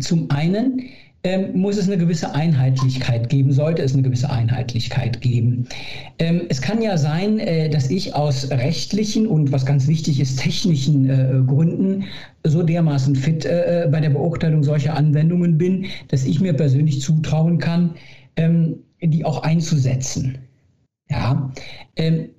zum 0.00 0.30
einen 0.30 0.82
ähm, 1.22 1.58
muss 1.58 1.76
es 1.76 1.86
eine 1.86 1.98
gewisse 1.98 2.34
Einheitlichkeit 2.34 3.28
geben, 3.28 3.52
sollte 3.52 3.82
es 3.82 3.94
eine 3.94 4.02
gewisse 4.02 4.28
Einheitlichkeit 4.30 5.20
geben. 5.20 5.68
Ähm, 6.18 6.42
es 6.48 6.60
kann 6.60 6.82
ja 6.82 6.98
sein, 6.98 7.38
äh, 7.38 7.70
dass 7.70 7.90
ich 7.90 8.14
aus 8.14 8.50
rechtlichen 8.50 9.26
und 9.26 9.52
was 9.52 9.66
ganz 9.66 9.86
wichtig 9.86 10.20
ist, 10.20 10.40
technischen 10.40 11.08
äh, 11.08 11.42
Gründen 11.46 12.04
so 12.44 12.62
dermaßen 12.62 13.14
fit 13.16 13.44
äh, 13.44 13.88
bei 13.90 14.00
der 14.00 14.10
Beurteilung 14.10 14.62
solcher 14.62 14.94
Anwendungen 14.94 15.58
bin, 15.58 15.86
dass 16.08 16.24
ich 16.24 16.40
mir 16.40 16.52
persönlich 16.52 17.00
zutrauen 17.00 17.58
kann, 17.58 17.94
ähm, 18.36 18.76
die 19.00 19.24
auch 19.24 19.42
einzusetzen. 19.42 20.38
Ja, 21.08 21.52
ähm, 21.96 22.30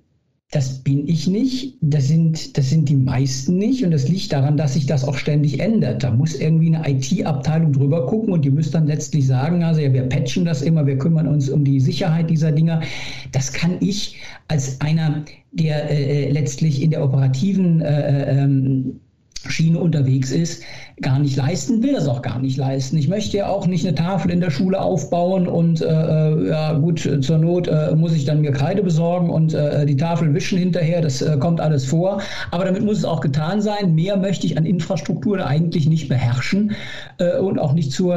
das 0.51 0.80
bin 0.80 1.06
ich 1.10 1.27
nicht, 1.27 1.75
das 1.82 2.08
sind, 2.08 2.58
das 2.58 2.70
sind 2.70 2.88
die 2.88 2.96
meisten 2.96 3.58
nicht 3.58 3.84
und 3.84 3.92
das 3.92 4.08
liegt 4.08 4.32
daran, 4.32 4.56
dass 4.56 4.75
sich 4.75 4.86
das 4.86 5.04
auch 5.04 5.18
ständig 5.18 5.60
ändert. 5.60 6.04
Da 6.04 6.12
muss 6.12 6.36
irgendwie 6.36 6.74
eine 6.74 6.89
IT-Abteilung 6.89 7.74
drüber 7.74 8.06
gucken 8.06 8.32
und 8.32 8.46
die 8.46 8.50
müsste 8.50 8.74
dann 8.74 8.88
letztlich 8.88 9.27
sagen, 9.27 9.62
also 9.63 9.82
ja, 9.82 9.92
wir 9.92 10.04
patchen 10.04 10.46
das 10.46 10.62
immer, 10.62 10.86
wir 10.86 10.98
kümmern 10.98 11.27
uns 11.27 11.50
um 11.50 11.66
die 11.66 11.82
Sicherheit 11.82 12.30
dieser 12.30 12.54
Dinger. 12.54 12.82
Das 13.34 13.51
kann 13.51 13.75
ich 13.82 14.16
als 14.48 14.80
einer, 14.80 15.25
der 15.51 15.89
äh, 15.89 16.32
letztlich 16.32 16.82
in 16.82 16.92
der 16.92 17.04
operativen 17.04 17.82
äh, 17.82 18.42
ähm, 18.42 19.01
Schiene 19.50 19.80
unterwegs 19.80 20.32
ist, 20.32 20.63
gar 21.01 21.20
nicht 21.20 21.36
leisten, 21.36 21.84
will 21.84 21.94
das 21.94 22.08
auch 22.08 22.24
gar 22.24 22.39
nicht 22.39 22.58
leisten. 22.58 22.98
Ich 22.98 23.08
möchte 23.08 23.38
ja 23.38 23.50
auch 23.50 23.68
nicht 23.68 23.86
eine 23.86 23.94
Tafel 23.94 24.32
in 24.32 24.42
der 24.42 24.50
Schule 24.50 24.82
aufbauen 24.82 25.48
und 25.48 25.82
äh, 25.82 25.86
äh 25.86 26.50
ja 26.50 26.74
gut, 26.74 27.08
zur 27.22 27.38
Not 27.38 27.68
äh, 27.68 27.96
muss 27.96 28.13
ich 28.13 28.25
dann 28.25 28.42
mir 28.42 28.51
Kreide 28.51 28.82
besorgen 28.82 29.30
und 29.30 29.54
äh, 29.54 29.86
die 29.86 29.96
Tafel 29.96 30.34
wischen 30.34 30.58
hinterher, 30.58 31.01
das 31.01 31.22
äh, 31.22 31.38
kommt 31.38 31.62
alles 31.62 31.86
vor. 31.86 32.22
Aber 32.50 32.66
damit 32.66 32.84
muss 32.84 32.98
es 32.98 33.06
auch 33.06 33.22
getan 33.22 33.62
sein. 33.62 33.94
Mehr 33.94 34.18
möchte 34.18 34.48
ich 34.48 34.58
an 34.58 34.66
Infrastruktur 34.66 35.46
eigentlich 35.46 35.88
nicht 35.88 36.10
beherrschen 36.10 36.72
äh, 37.20 37.38
und 37.38 37.60
auch 37.60 37.74
nicht 37.74 37.92
zur 37.92 38.08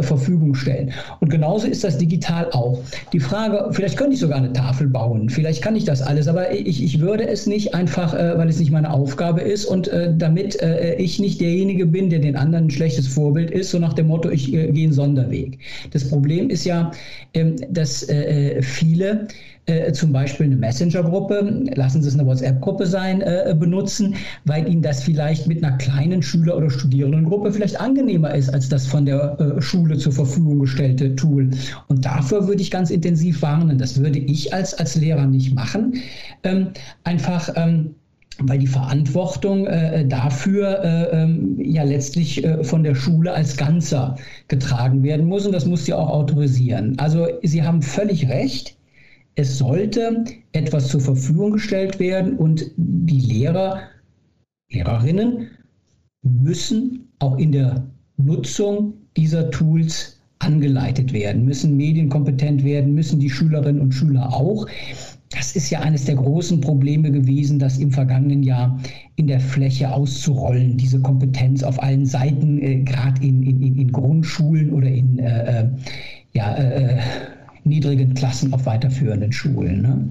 Verfügung 0.00 0.54
stellen. 0.54 0.92
Und 1.20 1.30
genauso 1.30 1.66
ist 1.66 1.84
das 1.84 1.98
digital 1.98 2.50
auch. 2.52 2.78
Die 3.12 3.20
Frage, 3.20 3.68
vielleicht 3.70 3.96
könnte 3.96 4.14
ich 4.14 4.20
sogar 4.20 4.38
eine 4.38 4.52
Tafel 4.52 4.88
bauen, 4.88 5.30
vielleicht 5.30 5.62
kann 5.62 5.76
ich 5.76 5.84
das 5.84 6.02
alles, 6.02 6.28
aber 6.28 6.52
ich, 6.52 6.82
ich 6.82 7.00
würde 7.00 7.26
es 7.26 7.46
nicht 7.46 7.74
einfach, 7.74 8.12
weil 8.12 8.48
es 8.48 8.58
nicht 8.58 8.70
meine 8.70 8.92
Aufgabe 8.92 9.40
ist 9.40 9.64
und 9.64 9.90
damit 10.16 10.58
ich 10.98 11.18
nicht 11.18 11.40
derjenige 11.40 11.86
bin, 11.86 12.09
der 12.10 12.18
den 12.18 12.36
anderen 12.36 12.66
ein 12.66 12.70
schlechtes 12.70 13.08
Vorbild 13.08 13.50
ist, 13.50 13.70
so 13.70 13.78
nach 13.78 13.94
dem 13.94 14.08
Motto, 14.08 14.28
ich 14.30 14.52
äh, 14.52 14.70
gehe 14.70 14.84
einen 14.84 14.92
Sonderweg. 14.92 15.58
Das 15.92 16.08
Problem 16.08 16.50
ist 16.50 16.64
ja, 16.64 16.90
ähm, 17.34 17.56
dass 17.70 18.02
äh, 18.02 18.58
äh 18.58 18.62
viele 18.62 19.28
äh, 19.70 19.92
zum 19.92 20.12
Beispiel 20.12 20.46
eine 20.46 20.56
Messenger-Gruppe, 20.56 21.66
lassen 21.74 22.02
Sie 22.02 22.08
es 22.08 22.14
eine 22.14 22.26
WhatsApp-Gruppe 22.26 22.86
sein, 22.86 23.20
äh, 23.20 23.54
benutzen, 23.56 24.14
weil 24.44 24.68
ihnen 24.68 24.82
das 24.82 25.02
vielleicht 25.02 25.46
mit 25.46 25.62
einer 25.62 25.76
kleinen 25.76 26.22
Schüler- 26.22 26.56
oder 26.56 26.70
Studierendengruppe 26.70 27.52
vielleicht 27.52 27.80
angenehmer 27.80 28.34
ist 28.34 28.52
als 28.52 28.68
das 28.68 28.86
von 28.86 29.06
der 29.06 29.38
äh, 29.38 29.62
Schule 29.62 29.96
zur 29.98 30.12
Verfügung 30.12 30.60
gestellte 30.60 31.14
Tool. 31.14 31.50
Und 31.88 32.04
dafür 32.04 32.48
würde 32.48 32.62
ich 32.62 32.70
ganz 32.70 32.90
intensiv 32.90 33.42
warnen. 33.42 33.78
Das 33.78 33.98
würde 34.00 34.18
ich 34.18 34.52
als, 34.52 34.74
als 34.74 34.96
Lehrer 34.96 35.26
nicht 35.26 35.54
machen. 35.54 35.94
Ähm, 36.42 36.68
einfach 37.04 37.50
ähm, 37.54 37.94
weil 38.42 38.58
die 38.58 38.66
Verantwortung 38.66 39.66
äh, 39.66 40.06
dafür 40.06 40.82
äh, 40.82 41.22
ähm, 41.22 41.58
ja 41.60 41.82
letztlich 41.82 42.44
äh, 42.44 42.64
von 42.64 42.82
der 42.82 42.94
Schule 42.94 43.32
als 43.32 43.56
Ganzer 43.56 44.16
getragen 44.48 45.02
werden 45.02 45.26
muss 45.26 45.46
und 45.46 45.52
das 45.52 45.66
muss 45.66 45.84
sie 45.84 45.94
auch 45.94 46.08
autorisieren. 46.08 46.98
Also 46.98 47.26
Sie 47.42 47.62
haben 47.62 47.82
völlig 47.82 48.28
recht. 48.28 48.76
Es 49.34 49.58
sollte 49.58 50.24
etwas 50.52 50.88
zur 50.88 51.00
Verfügung 51.00 51.52
gestellt 51.52 51.98
werden 51.98 52.36
und 52.36 52.70
die 52.76 53.20
Lehrer, 53.20 53.82
Lehrerinnen 54.70 55.48
müssen 56.22 57.08
auch 57.18 57.38
in 57.38 57.52
der 57.52 57.86
Nutzung 58.16 58.94
dieser 59.16 59.50
Tools 59.50 60.20
angeleitet 60.40 61.12
werden, 61.12 61.44
müssen 61.44 61.76
medienkompetent 61.76 62.64
werden, 62.64 62.94
müssen 62.94 63.20
die 63.20 63.30
Schülerinnen 63.30 63.80
und 63.80 63.92
Schüler 63.92 64.32
auch. 64.32 64.66
Das 65.30 65.54
ist 65.54 65.70
ja 65.70 65.80
eines 65.80 66.06
der 66.06 66.16
großen 66.16 66.60
Probleme 66.60 67.10
gewesen, 67.10 67.60
das 67.60 67.78
im 67.78 67.92
vergangenen 67.92 68.42
Jahr 68.42 68.80
in 69.14 69.28
der 69.28 69.38
Fläche 69.38 69.92
auszurollen, 69.92 70.76
diese 70.76 71.00
Kompetenz 71.00 71.62
auf 71.62 71.80
allen 71.80 72.04
Seiten, 72.04 72.60
äh, 72.60 72.82
gerade 72.82 73.22
in, 73.24 73.42
in, 73.44 73.76
in, 73.76 73.92
Grundschulen 73.92 74.72
oder 74.72 74.88
in 74.88 75.18
äh, 75.18 75.62
äh 75.62 75.68
ja, 76.32 76.54
äh, 76.54 76.96
äh, 76.96 77.00
niedrigen 77.64 78.14
Klassen 78.14 78.52
auf 78.52 78.66
weiterführenden 78.66 79.32
Schulen. 79.32 79.82
Ne? 79.82 80.08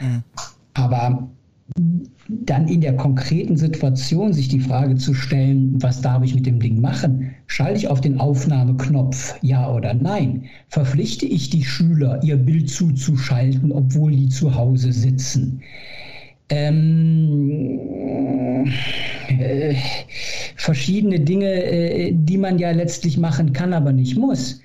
Mhm. 0.00 0.22
Aber 0.74 1.28
dann 2.28 2.68
in 2.68 2.80
der 2.80 2.96
konkreten 2.96 3.56
Situation 3.56 4.32
sich 4.32 4.48
die 4.48 4.60
Frage 4.60 4.96
zu 4.96 5.14
stellen, 5.14 5.82
was 5.82 6.00
darf 6.00 6.22
ich 6.22 6.34
mit 6.34 6.46
dem 6.46 6.60
Ding 6.60 6.80
machen? 6.80 7.33
Schalte 7.46 7.78
ich 7.78 7.88
auf 7.88 8.00
den 8.00 8.18
Aufnahmeknopf 8.20 9.36
Ja 9.42 9.70
oder 9.72 9.94
Nein? 9.94 10.44
Verpflichte 10.68 11.26
ich 11.26 11.50
die 11.50 11.64
Schüler, 11.64 12.20
ihr 12.22 12.36
Bild 12.36 12.70
zuzuschalten, 12.70 13.70
obwohl 13.70 14.12
die 14.12 14.28
zu 14.28 14.54
Hause 14.54 14.92
sitzen? 14.92 15.62
Ähm, 16.48 17.80
äh, 19.28 19.74
verschiedene 20.56 21.20
Dinge, 21.20 21.46
äh, 21.46 22.12
die 22.14 22.38
man 22.38 22.58
ja 22.58 22.70
letztlich 22.70 23.18
machen 23.18 23.52
kann, 23.52 23.72
aber 23.72 23.92
nicht 23.92 24.16
muss. 24.16 24.60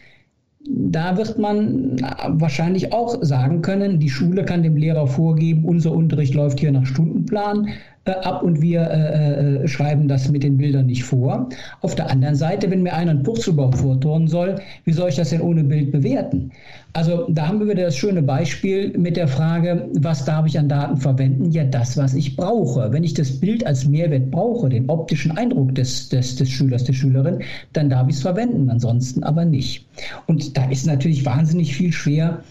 Da 0.66 1.18
wird 1.18 1.40
man 1.40 2.00
wahrscheinlich 2.28 2.94
auch 2.94 3.18
sagen 3.24 3.62
können, 3.62 4.00
die 4.00 4.10
Schule 4.10 4.44
kann 4.46 4.62
dem 4.62 4.78
Lehrer 4.78 5.08
vorgeben, 5.08 5.66
unser 5.66 5.92
Unterricht 5.94 6.36
läuft 6.36 6.60
hier 6.60 6.72
nach 6.72 6.86
Stundenplan 6.86 7.70
äh, 8.06 8.12
ab 8.12 8.44
und 8.44 8.62
wir 8.62 8.82
äh, 8.82 9.64
äh, 9.64 9.68
schreiben 9.68 10.08
das 10.08 10.30
mit 10.30 10.44
den 10.44 10.58
Bildern 10.58 10.86
nicht 10.86 11.04
vor. 11.04 11.50
Auf 11.82 11.96
der 11.96 12.10
anderen 12.10 12.36
Seite, 12.36 12.72
wenn 12.72 12.82
mir 12.82 12.94
einer 12.94 13.12
einen 13.12 13.24
Purzelbaum 13.24 13.74
vorturnen 13.74 14.28
soll, 14.28 14.56
wie 14.86 14.94
soll 14.94 15.10
ich 15.10 15.16
das 15.16 15.32
denn 15.32 15.42
ohne 15.42 15.64
Bild 15.64 15.92
bewerten? 15.92 16.52
Also 16.94 17.28
da 17.30 17.48
haben 17.48 17.60
wir 17.60 17.68
wieder 17.68 17.84
das 17.84 17.96
schöne 17.96 18.22
Beispiel 18.22 18.98
mit 18.98 19.16
der 19.18 19.28
Frage, 19.28 19.90
was 19.96 20.26
darf 20.26 20.48
ich 20.48 20.58
an 20.58 20.70
Daten 20.70 20.98
verwenden? 20.98 21.52
Ja, 21.52 21.64
das, 21.64 21.98
was 21.98 22.14
ich 22.14 22.36
brauche. 22.36 22.92
Wenn 22.92 23.04
ich 23.04 23.14
das 23.14 23.40
Bild 23.40 23.66
als 23.68 23.88
Mehrwert 23.88 24.32
brauche, 24.32 24.70
den 24.70 24.90
optischen 24.90 25.38
Eindruck 25.38 25.76
des, 25.76 26.10
des, 26.10 26.36
des 26.36 26.50
Schülers, 26.50 26.86
der 26.86 26.94
Schülerin, 26.94 27.40
dann 27.74 27.90
darf 27.90 28.08
ich 28.08 28.16
es 28.16 28.22
verwenden, 28.22 28.70
ansonsten 28.70 29.24
aber 29.24 29.46
nicht. 29.46 29.86
Und 30.26 30.58
da 30.58 30.70
ist 30.70 30.88
natürlich 30.88 31.26
wahnsinnig 31.26 31.76
viel 31.76 31.92
schwer 31.92 32.42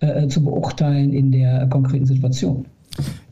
äh, 0.00 0.26
zu 0.28 0.44
beurteilen 0.44 1.12
in 1.12 1.32
der 1.32 1.66
konkreten 1.68 2.06
Situation. 2.06 2.66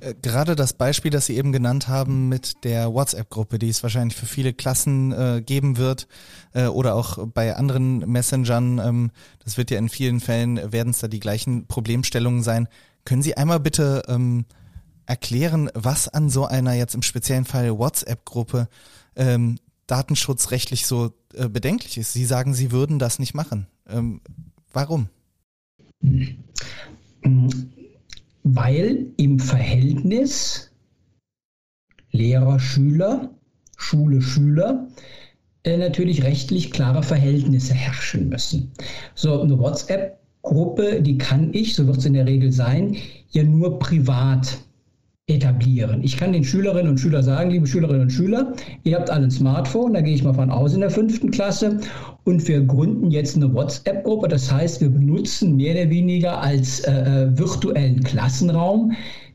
Äh, 0.01 0.15
gerade 0.21 0.57
das 0.57 0.73
Beispiel, 0.73 1.11
das 1.11 1.27
Sie 1.27 1.37
eben 1.37 1.53
genannt 1.53 1.89
haben 1.89 2.29
mit 2.29 2.65
der 2.65 2.93
WhatsApp-Gruppe, 2.93 3.59
die 3.59 3.69
es 3.69 3.83
wahrscheinlich 3.83 4.17
für 4.17 4.27
viele 4.27 4.53
Klassen 4.53 5.13
äh, 5.13 5.43
geben 5.45 5.77
wird 5.77 6.07
äh, 6.53 6.67
oder 6.67 6.95
auch 6.95 7.27
bei 7.29 7.57
anderen 7.57 7.99
Messengern, 8.11 8.79
ähm, 8.79 9.11
das 9.45 9.57
wird 9.57 9.71
ja 9.71 9.79
in 9.79 9.89
vielen 9.89 10.21
Fällen, 10.21 10.73
werden 10.73 10.91
es 10.91 10.99
da 10.99 11.09
die 11.09 11.21
gleichen 11.21 11.67
Problemstellungen 11.67 12.43
sein. 12.43 12.69
Können 13.05 13.23
Sie 13.23 13.37
einmal 13.37 13.61
bitte 13.61 14.03
ähm, 14.09 14.45
erklären, 15.07 15.71
was 15.75 16.09
an 16.09 16.31
so 16.31 16.47
einer 16.47 16.75
jetzt 16.75 16.95
im 16.95 17.03
speziellen 17.03 17.45
Fall 17.45 17.79
WhatsApp-Gruppe 17.79 18.69
ähm, 19.17 19.59
datenschutzrechtlich 19.87 20.87
so 20.87 21.13
äh, 21.35 21.49
bedenklich 21.49 21.99
ist? 21.99 22.13
Sie 22.13 22.25
sagen, 22.25 22.55
Sie 22.55 22.73
würden 22.73 22.99
das 22.99 23.19
nicht 23.19 23.35
machen. 23.35 23.67
Ähm, 23.89 24.21
warum? 24.73 25.09
Weil 28.45 29.07
im 29.17 29.39
Verhältnis 29.39 30.71
Lehrer, 32.13 32.61
Schüler, 32.61 33.31
Schule, 33.77 34.23
Schüler 34.23 34.87
äh, 35.65 35.77
natürlich 35.77 36.23
rechtlich 36.23 36.71
klare 36.71 37.03
Verhältnisse 37.03 37.75
herrschen 37.75 38.29
müssen. 38.29 38.71
So, 39.15 39.41
eine 39.41 39.59
WhatsApp-Gruppe, 39.59 41.03
die 41.03 41.19
kann 41.19 41.53
ich, 41.53 41.75
so 41.75 41.87
wird 41.87 41.97
es 41.97 42.05
in 42.05 42.13
der 42.15 42.27
Regel 42.27 42.53
sein, 42.53 42.97
ja 43.31 43.43
nur 43.43 43.79
privat 43.81 44.59
etablieren. 45.27 46.03
Ich 46.03 46.19
kann 46.19 46.35
den 46.35 46.45
Schülerinnen 46.45 46.91
und 46.91 46.99
Schülern 46.99 47.23
sagen, 47.23 47.51
liebe 47.51 47.67
Schülerinnen 47.67 48.03
und 48.03 48.11
Schüler, 48.11 48.53
ihr 48.83 48.97
habt 48.97 49.09
alle 49.09 49.25
ein 49.25 49.31
Smartphone, 49.31 49.95
da 49.95 50.03
gehe 50.03 50.15
ich 50.15 50.23
mal 50.23 50.35
von 50.35 50.51
aus 50.51 50.75
in 50.75 50.81
der 50.81 50.91
fünften 50.91 51.31
Klasse 51.31 51.81
und 52.25 52.47
wir 52.47 52.61
gründen 52.61 53.11
jetzt 53.11 53.35
eine 53.35 53.53
WhatsApp-Gruppe. 53.55 54.29
Das 54.29 54.53
heißt, 54.53 54.83
wir 54.83 54.91
benutzen 54.91 55.57
mehr 55.57 55.75
oder 55.75 55.89
weniger 55.89 56.43
als 56.43 56.81
äh, 56.81 56.93
äh 56.93 57.39
virtuellen 57.39 58.03
Klassenraum 58.03 58.93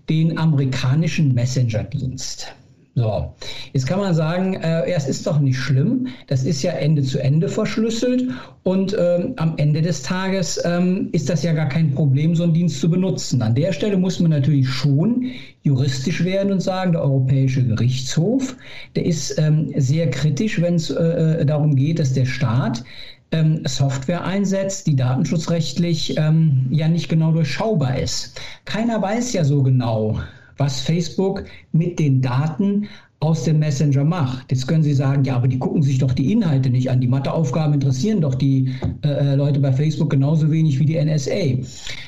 den 0.09 0.37
amerikanischen 0.37 1.33
Messenger-Dienst. 1.33 2.53
So, 2.95 3.33
jetzt 3.71 3.87
kann 3.87 3.99
man 3.99 4.13
sagen, 4.13 4.55
äh, 4.55 4.91
es 4.91 5.07
ist 5.07 5.25
doch 5.25 5.39
nicht 5.39 5.57
schlimm, 5.57 6.07
das 6.27 6.43
ist 6.43 6.63
ja 6.63 6.71
Ende 6.71 7.01
zu 7.03 7.19
Ende 7.19 7.47
verschlüsselt 7.47 8.25
und 8.63 8.95
ähm, 8.99 9.33
am 9.37 9.53
Ende 9.57 9.81
des 9.81 10.01
Tages 10.01 10.59
ähm, 10.65 11.07
ist 11.11 11.29
das 11.29 11.43
ja 11.43 11.53
gar 11.53 11.69
kein 11.69 11.93
Problem, 11.93 12.35
so 12.35 12.43
einen 12.43 12.53
Dienst 12.53 12.81
zu 12.81 12.89
benutzen. 12.89 13.41
An 13.41 13.55
der 13.55 13.71
Stelle 13.73 13.95
muss 13.95 14.19
man 14.19 14.31
natürlich 14.31 14.67
schon 14.67 15.27
juristisch 15.61 16.23
werden 16.23 16.51
und 16.51 16.61
sagen, 16.61 16.91
der 16.93 17.03
Europäische 17.03 17.63
Gerichtshof, 17.63 18.57
der 18.95 19.05
ist 19.05 19.37
ähm, 19.37 19.71
sehr 19.77 20.09
kritisch, 20.09 20.59
wenn 20.61 20.75
es 20.75 20.89
äh, 20.89 21.41
äh, 21.41 21.45
darum 21.45 21.75
geht, 21.75 21.99
dass 21.99 22.13
der 22.13 22.25
Staat 22.25 22.83
ähm, 23.31 23.61
Software 23.65 24.25
einsetzt, 24.25 24.87
die 24.87 24.95
datenschutzrechtlich 24.95 26.17
ähm, 26.17 26.67
ja 26.71 26.87
nicht 26.87 27.07
genau 27.07 27.31
durchschaubar 27.31 27.99
ist. 27.99 28.41
Keiner 28.65 29.01
weiß 29.01 29.33
ja 29.33 29.43
so 29.43 29.61
genau, 29.61 30.19
was 30.59 30.81
Facebook 30.81 31.45
mit 31.71 31.97
den 31.97 32.21
Daten 32.21 32.87
aus 33.21 33.43
dem 33.43 33.59
Messenger 33.59 34.05
macht. 34.05 34.49
Jetzt 34.49 34.67
können 34.67 34.83
Sie 34.83 34.93
sagen, 34.93 35.25
ja, 35.25 35.35
aber 35.35 35.49
die 35.49 35.59
gucken 35.59 35.83
sich 35.83 35.97
doch 35.97 36.13
die 36.13 36.31
Inhalte 36.31 36.69
nicht 36.69 36.89
an. 36.89 37.01
Die 37.01 37.07
Matheaufgaben 37.07 37.73
interessieren 37.73 38.21
doch 38.21 38.35
die 38.35 38.73
äh, 39.03 39.35
Leute 39.35 39.59
bei 39.59 39.73
Facebook 39.73 40.09
genauso 40.09 40.49
wenig 40.49 40.79
wie 40.79 40.85
die 40.85 41.03
NSA. 41.03 41.57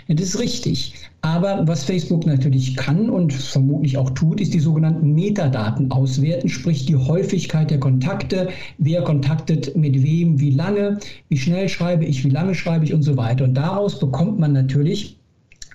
Das 0.07 0.21
ist 0.21 0.39
richtig. 0.39 0.93
Aber 1.21 1.67
was 1.67 1.83
Facebook 1.83 2.25
natürlich 2.25 2.77
kann 2.77 3.09
und 3.09 3.33
vermutlich 3.33 3.97
auch 3.97 4.09
tut, 4.11 4.39
ist 4.39 4.53
die 4.53 4.59
sogenannten 4.59 5.13
Metadaten 5.13 5.91
auswerten, 5.91 6.47
sprich 6.47 6.85
die 6.85 6.95
Häufigkeit 6.95 7.69
der 7.69 7.79
Kontakte, 7.79 8.47
wer 8.77 9.03
kontaktet 9.03 9.75
mit 9.75 10.01
wem, 10.01 10.39
wie 10.39 10.51
lange, 10.51 10.97
wie 11.27 11.37
schnell 11.37 11.67
schreibe 11.67 12.05
ich, 12.05 12.23
wie 12.23 12.29
lange 12.29 12.55
schreibe 12.55 12.85
ich 12.85 12.93
und 12.93 13.03
so 13.03 13.17
weiter. 13.17 13.43
Und 13.43 13.53
daraus 13.53 13.99
bekommt 13.99 14.39
man 14.39 14.53
natürlich 14.53 15.17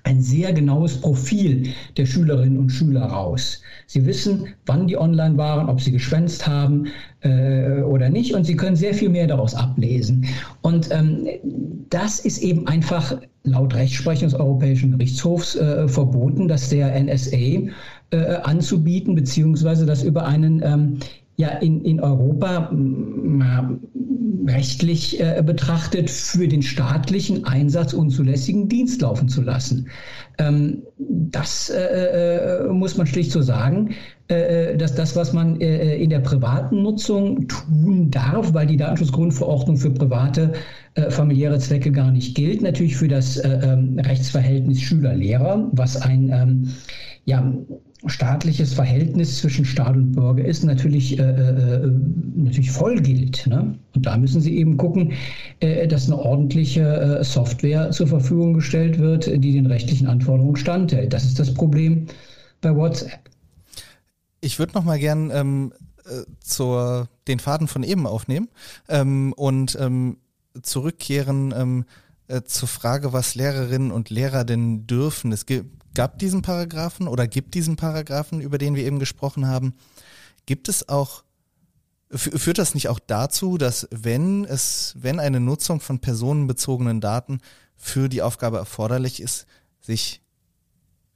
ein 0.06 0.22
sehr 0.22 0.52
genaues 0.52 1.00
Profil 1.00 1.74
der 1.96 2.06
Schülerinnen 2.06 2.58
und 2.58 2.70
Schüler 2.70 3.02
raus. 3.02 3.60
Sie 3.88 4.06
wissen, 4.06 4.46
wann 4.64 4.86
die 4.86 4.96
online 4.96 5.36
waren, 5.36 5.68
ob 5.68 5.80
sie 5.80 5.90
geschwänzt 5.90 6.46
haben 6.46 6.86
äh, 7.22 7.82
oder 7.82 8.08
nicht 8.08 8.32
und 8.32 8.44
sie 8.44 8.54
können 8.54 8.76
sehr 8.76 8.94
viel 8.94 9.08
mehr 9.08 9.26
daraus 9.26 9.54
ablesen. 9.54 10.24
Und 10.62 10.90
ähm, 10.92 11.26
das 11.90 12.20
ist 12.20 12.38
eben 12.38 12.68
einfach 12.68 13.20
laut 13.42 13.74
Rechtsprechung 13.74 14.28
des 14.28 14.38
Europäischen 14.38 14.92
Gerichtshofs 14.92 15.56
äh, 15.56 15.88
verboten, 15.88 16.46
dass 16.46 16.68
der 16.68 16.98
NSA 17.00 17.36
äh, 18.10 18.36
anzubieten, 18.44 19.16
beziehungsweise 19.16 19.86
das 19.86 20.04
über 20.04 20.24
einen 20.24 20.62
ähm, 20.62 20.98
ja 21.37 21.49
in, 21.49 21.85
in 21.85 22.01
Europa 22.01 22.70
rechtlich 24.46 25.20
äh, 25.20 25.42
betrachtet 25.44 26.11
für 26.11 26.49
den 26.49 26.62
staatlichen 26.62 27.44
Einsatz 27.44 27.92
unzulässigen 27.92 28.68
Dienst 28.68 29.03
laufen 29.03 29.29
zu 29.29 29.42
lassen. 29.42 29.88
Ähm, 30.38 30.83
das 30.99 31.70
äh, 31.70 32.64
äh, 32.64 32.68
muss 32.68 32.96
man 32.96 33.07
schlicht 33.07 33.33
so 33.33 33.42
sagen, 33.42 33.94
äh, 34.29 34.72
äh, 34.72 34.77
dass 34.77 34.94
das, 34.94 35.16
was 35.16 35.33
man 35.33 35.61
äh, 35.61 35.96
in 35.96 36.11
der 36.11 36.20
privaten 36.20 36.83
Nutzung 36.83 37.49
tun 37.49 38.11
darf, 38.11 38.53
weil 38.55 38.66
die 38.66 38.77
Datenschutzgrundverordnung 38.77 39.77
für 39.77 39.90
private 39.90 40.53
familiäre 41.11 41.59
Zwecke 41.59 41.92
gar 41.92 42.11
nicht 42.11 42.35
gilt, 42.35 42.62
natürlich 42.62 42.96
für 42.96 43.07
das 43.07 43.38
ähm, 43.44 43.99
Rechtsverhältnis 43.99 44.81
Schüler-Lehrer, 44.81 45.68
was 45.72 46.01
ein 46.01 46.31
ähm, 46.33 46.72
ja, 47.27 47.53
staatliches 48.08 48.74
Verhältnis 48.74 49.38
zwischen 49.38 49.64
Staat 49.64 49.96
und 49.96 50.12
Bürger 50.12 50.44
ist, 50.44 50.64
natürlich, 50.64 51.18
äh, 51.18 51.22
äh, 51.22 51.90
natürlich 52.34 52.70
voll 52.70 53.00
gilt. 53.00 53.46
Ne? 53.46 53.76
Und 53.94 54.06
da 54.06 54.16
müssen 54.16 54.40
Sie 54.40 54.56
eben 54.56 54.76
gucken, 54.76 55.12
äh, 55.60 55.86
dass 55.86 56.06
eine 56.06 56.18
ordentliche 56.18 56.82
äh, 56.82 57.24
Software 57.24 57.90
zur 57.90 58.06
Verfügung 58.06 58.54
gestellt 58.54 58.98
wird, 58.98 59.26
die 59.26 59.52
den 59.52 59.66
rechtlichen 59.66 60.06
Anforderungen 60.06 60.56
standhält. 60.56 61.12
Das 61.12 61.24
ist 61.24 61.38
das 61.38 61.52
Problem 61.52 62.06
bei 62.60 62.74
WhatsApp. 62.74 63.30
Ich 64.40 64.58
würde 64.58 64.74
noch 64.74 64.84
mal 64.84 64.98
gern 64.98 65.30
ähm, 65.32 65.72
äh, 66.04 66.22
zur, 66.40 67.08
den 67.26 67.38
Faden 67.38 67.68
von 67.68 67.82
eben 67.82 68.06
aufnehmen 68.06 68.48
ähm, 68.88 69.32
und 69.32 69.76
ähm, 69.80 70.18
zurückkehren 70.62 71.52
ähm, 71.56 71.84
äh, 72.28 72.42
zur 72.42 72.68
Frage, 72.68 73.12
was 73.12 73.34
Lehrerinnen 73.34 73.90
und 73.90 74.10
Lehrer 74.10 74.44
denn 74.44 74.86
dürfen. 74.86 75.32
Es 75.32 75.46
gibt 75.46 75.66
gab 75.96 76.18
diesen 76.18 76.42
Paragraphen 76.42 77.09
oder 77.09 77.26
gibt 77.26 77.54
diesen 77.54 77.74
Paragraphen, 77.74 78.40
über 78.40 78.59
den 78.59 78.76
wir 78.76 78.85
eben 78.85 79.00
gesprochen 79.00 79.48
haben. 79.48 79.74
Gibt 80.44 80.68
es 80.68 80.88
auch, 80.88 81.24
führt 82.11 82.59
das 82.59 82.74
nicht 82.74 82.88
auch 82.88 83.00
dazu, 83.00 83.56
dass 83.56 83.88
wenn 83.90 84.44
es, 84.44 84.94
wenn 84.98 85.18
eine 85.18 85.40
Nutzung 85.40 85.80
von 85.80 85.98
personenbezogenen 85.98 87.00
Daten 87.00 87.40
für 87.76 88.09
die 88.09 88.20
Aufgabe 88.22 88.59
erforderlich 88.59 89.20
ist, 89.20 89.46
sich 89.80 90.20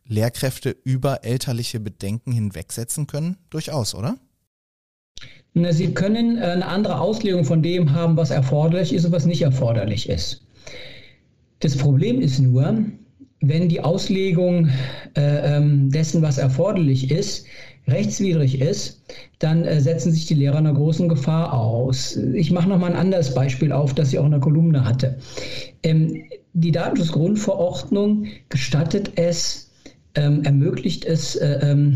Lehrkräfte 0.06 0.74
über 0.82 1.24
elterliche 1.24 1.78
Bedenken 1.78 2.32
hinwegsetzen 2.32 3.06
können? 3.06 3.36
Durchaus, 3.50 3.94
oder? 3.94 4.16
Sie 5.54 5.92
können 5.92 6.38
äh, 6.38 6.42
eine 6.42 6.66
andere 6.66 7.00
Auslegung 7.00 7.44
von 7.44 7.62
dem 7.62 7.92
haben, 7.92 8.16
was 8.16 8.30
erforderlich 8.30 8.94
ist 8.94 9.04
und 9.04 9.12
was 9.12 9.26
nicht 9.26 9.42
erforderlich 9.42 10.08
ist. 10.08 10.46
Das 11.58 11.76
Problem 11.76 12.22
ist 12.22 12.38
nur, 12.38 12.86
wenn 13.40 13.68
die 13.68 13.80
Auslegung 13.80 14.68
äh, 15.16 15.56
ähm, 15.56 15.90
dessen, 15.90 16.22
was 16.22 16.38
erforderlich 16.38 17.10
ist, 17.10 17.46
rechtswidrig 17.88 18.60
ist, 18.60 19.02
dann 19.38 19.64
äh, 19.64 19.80
setzen 19.80 20.12
sich 20.12 20.26
die 20.26 20.34
Lehrer 20.34 20.58
einer 20.58 20.74
großen 20.74 21.08
Gefahr 21.08 21.52
aus. 21.52 22.16
Ich 22.34 22.50
mache 22.50 22.68
noch 22.68 22.78
mal 22.78 22.90
ein 22.90 22.98
anderes 22.98 23.34
Beispiel 23.34 23.72
auf, 23.72 23.94
das 23.94 24.12
ich 24.12 24.18
auch 24.18 24.26
in 24.26 24.32
der 24.32 24.40
Kolumne 24.40 24.84
hatte. 24.84 25.18
Ähm, 25.82 26.22
die 26.52 26.72
Datenschutzgrundverordnung 26.72 28.26
gestattet 28.48 29.12
es, 29.16 29.70
ähm, 30.14 30.42
ermöglicht 30.42 31.04
es 31.04 31.36
äh, 31.36 31.60
ähm, 31.62 31.94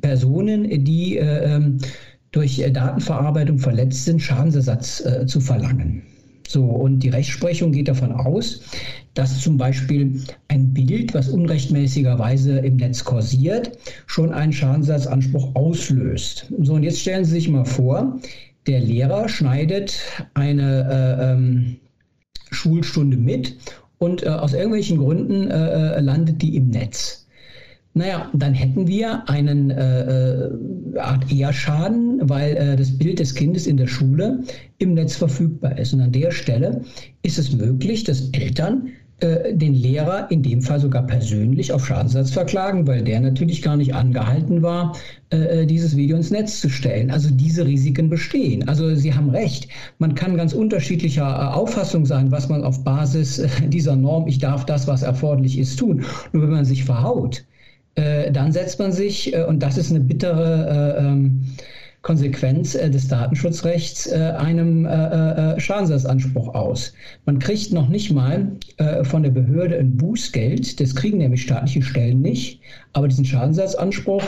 Personen, 0.00 0.84
die 0.84 1.16
äh, 1.16 1.54
ähm, 1.54 1.78
durch 2.32 2.62
Datenverarbeitung 2.72 3.58
verletzt 3.58 4.04
sind, 4.04 4.20
Schadensersatz 4.20 5.04
äh, 5.06 5.24
zu 5.26 5.40
verlangen. 5.40 6.02
So, 6.46 6.62
und 6.62 7.00
die 7.00 7.08
Rechtsprechung 7.08 7.72
geht 7.72 7.88
davon 7.88 8.12
aus, 8.12 8.60
dass 9.14 9.40
zum 9.40 9.56
Beispiel 9.56 10.20
ein 10.48 10.74
Bild, 10.74 11.14
was 11.14 11.28
unrechtmäßigerweise 11.28 12.58
im 12.58 12.76
Netz 12.76 13.04
kursiert, 13.04 13.78
schon 14.06 14.32
einen 14.32 14.52
Schadensersatzanspruch 14.52 15.54
auslöst. 15.54 16.52
So, 16.60 16.74
und 16.74 16.82
jetzt 16.82 17.00
stellen 17.00 17.24
Sie 17.24 17.32
sich 17.32 17.48
mal 17.48 17.64
vor, 17.64 18.20
Der 18.66 18.80
Lehrer 18.80 19.28
schneidet 19.28 19.98
eine 20.32 20.88
äh, 20.88 21.32
ähm, 21.32 21.76
Schulstunde 22.50 23.16
mit 23.16 23.56
und 23.98 24.22
äh, 24.22 24.28
aus 24.28 24.54
irgendwelchen 24.54 24.98
Gründen 24.98 25.50
äh, 25.50 25.96
äh 25.96 26.00
landet 26.00 26.40
die 26.40 26.56
im 26.56 26.70
Netz. 26.70 27.23
Naja, 27.96 28.28
dann 28.32 28.54
hätten 28.54 28.88
wir 28.88 29.28
einen 29.28 29.70
äh, 29.70 30.46
äh, 30.46 30.98
Art 30.98 31.30
Eherschaden, 31.30 32.28
weil 32.28 32.56
äh, 32.56 32.76
das 32.76 32.98
Bild 32.98 33.20
des 33.20 33.36
Kindes 33.36 33.68
in 33.68 33.76
der 33.76 33.86
Schule 33.86 34.42
im 34.78 34.94
Netz 34.94 35.14
verfügbar 35.14 35.78
ist. 35.78 35.94
Und 35.94 36.00
an 36.00 36.10
der 36.10 36.32
Stelle 36.32 36.82
ist 37.22 37.38
es 37.38 37.52
möglich, 37.52 38.02
dass 38.02 38.30
Eltern 38.30 38.88
äh, 39.20 39.54
den 39.54 39.74
Lehrer 39.74 40.28
in 40.32 40.42
dem 40.42 40.60
Fall 40.60 40.80
sogar 40.80 41.06
persönlich 41.06 41.72
auf 41.72 41.86
Schadensersatz 41.86 42.32
verklagen, 42.32 42.84
weil 42.88 43.04
der 43.04 43.20
natürlich 43.20 43.62
gar 43.62 43.76
nicht 43.76 43.94
angehalten 43.94 44.60
war, 44.62 44.96
äh, 45.30 45.62
äh, 45.62 45.66
dieses 45.66 45.96
Video 45.96 46.16
ins 46.16 46.32
Netz 46.32 46.60
zu 46.60 46.68
stellen. 46.68 47.12
Also 47.12 47.30
diese 47.30 47.64
Risiken 47.64 48.10
bestehen. 48.10 48.66
Also 48.66 48.92
Sie 48.96 49.14
haben 49.14 49.30
recht. 49.30 49.68
Man 49.98 50.16
kann 50.16 50.36
ganz 50.36 50.52
unterschiedlicher 50.52 51.56
Auffassung 51.56 52.06
sein, 52.06 52.32
was 52.32 52.48
man 52.48 52.64
auf 52.64 52.82
Basis 52.82 53.40
dieser 53.68 53.94
Norm, 53.94 54.26
ich 54.26 54.40
darf 54.40 54.66
das, 54.66 54.88
was 54.88 55.02
erforderlich 55.02 55.58
ist, 55.60 55.78
tun. 55.78 56.04
Nur 56.32 56.42
wenn 56.42 56.50
man 56.50 56.64
sich 56.64 56.84
verhaut, 56.84 57.44
äh, 57.96 58.30
dann 58.30 58.52
setzt 58.52 58.78
man 58.78 58.92
sich, 58.92 59.34
äh, 59.34 59.44
und 59.44 59.62
das 59.62 59.78
ist 59.78 59.90
eine 59.90 60.00
bittere 60.00 60.96
äh, 60.98 61.04
ähm, 61.04 61.44
Konsequenz 62.04 62.74
äh, 62.74 62.90
des 62.90 63.08
Datenschutzrechts, 63.08 64.06
äh, 64.06 64.34
einem 64.36 64.84
äh, 64.84 65.58
Schadensersatzanspruch 65.58 66.54
aus. 66.54 66.92
Man 67.24 67.38
kriegt 67.38 67.72
noch 67.72 67.88
nicht 67.88 68.12
mal 68.12 68.52
von 69.04 69.22
der 69.22 69.30
Behörde 69.30 69.78
ein 69.78 69.96
Bußgeld, 69.96 70.78
das 70.80 70.94
kriegen 70.94 71.18
nämlich 71.18 71.42
staatliche 71.42 71.82
Stellen 71.82 72.20
nicht, 72.20 72.60
aber 72.92 73.08
diesen 73.08 73.24
Schadensersatzanspruch, 73.24 74.22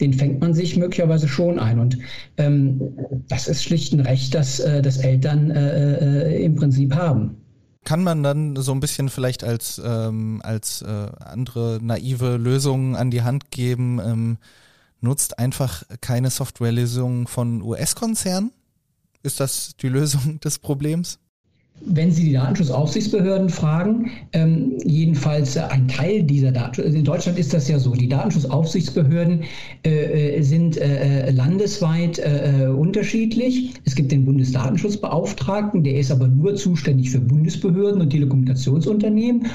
den 0.00 0.14
fängt 0.14 0.40
man 0.40 0.54
sich 0.54 0.76
möglicherweise 0.76 1.28
schon 1.28 1.58
ein. 1.58 1.78
Und 1.78 1.98
ähm, 2.38 2.80
das 3.28 3.48
ist 3.48 3.62
schlicht 3.62 3.92
ein 3.92 4.00
Recht, 4.00 4.34
das, 4.34 4.56
das 4.56 4.98
Eltern 4.98 5.50
im 5.50 6.54
Prinzip 6.54 6.94
haben. 6.94 7.41
Kann 7.84 8.04
man 8.04 8.22
dann 8.22 8.56
so 8.56 8.72
ein 8.72 8.80
bisschen 8.80 9.08
vielleicht 9.08 9.42
als, 9.42 9.80
ähm, 9.84 10.40
als 10.44 10.82
äh, 10.82 11.10
andere 11.18 11.80
naive 11.82 12.36
Lösungen 12.36 12.94
an 12.94 13.10
die 13.10 13.22
Hand 13.22 13.50
geben, 13.50 13.98
ähm, 13.98 14.38
nutzt 15.00 15.38
einfach 15.38 15.82
keine 16.00 16.30
Softwarelösung 16.30 17.26
von 17.26 17.60
US-Konzernen? 17.60 18.52
Ist 19.22 19.40
das 19.40 19.76
die 19.76 19.88
Lösung 19.88 20.40
des 20.40 20.58
Problems? 20.58 21.18
Wenn 21.84 22.10
Sie 22.10 22.24
die 22.24 22.32
Datenschutzaufsichtsbehörden 22.32 23.48
fragen, 23.48 24.10
ähm, 24.32 24.78
jedenfalls 24.84 25.56
äh, 25.56 25.60
ein 25.60 25.88
Teil 25.88 26.22
dieser 26.22 26.52
Datenschutz, 26.52 26.86
also 26.86 26.98
in 26.98 27.04
Deutschland 27.04 27.38
ist 27.38 27.52
das 27.52 27.68
ja 27.68 27.78
so, 27.78 27.92
die 27.92 28.08
Datenschutzaufsichtsbehörden 28.08 29.44
äh, 29.84 30.36
äh 30.36 30.42
sind 30.42 30.76
äh, 30.76 31.28
äh, 31.28 31.30
landesweit 31.30 32.18
äh, 32.18 32.66
unterschiedlich. 32.66 33.74
Es 33.84 33.94
gibt 33.94 34.12
den 34.12 34.24
Bundesdatenschutzbeauftragten, 34.24 35.82
der 35.82 35.96
ist 35.96 36.10
aber 36.10 36.28
nur 36.28 36.54
zuständig 36.54 37.10
für 37.10 37.20
Bundesbehörden 37.20 38.00
und 38.00 38.10
Telekommunikationsunternehmen. 38.10 39.46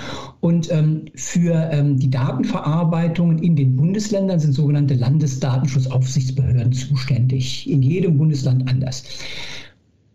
Und 0.42 0.72
ähm, 0.72 1.06
für 1.16 1.70
ähm, 1.72 1.98
die 2.00 2.10
Datenverarbeitungen 2.10 3.40
in 3.40 3.56
den 3.56 3.76
Bundesländern 3.76 4.40
sind 4.40 4.54
sogenannte 4.54 4.96
Landesdatenschutzaufsichtsbehörden 4.96 6.74
zuständig. 6.74 7.70
In 7.70 7.82
jedem 7.82 8.18
Bundesland 8.18 8.70
anders. 8.70 9.04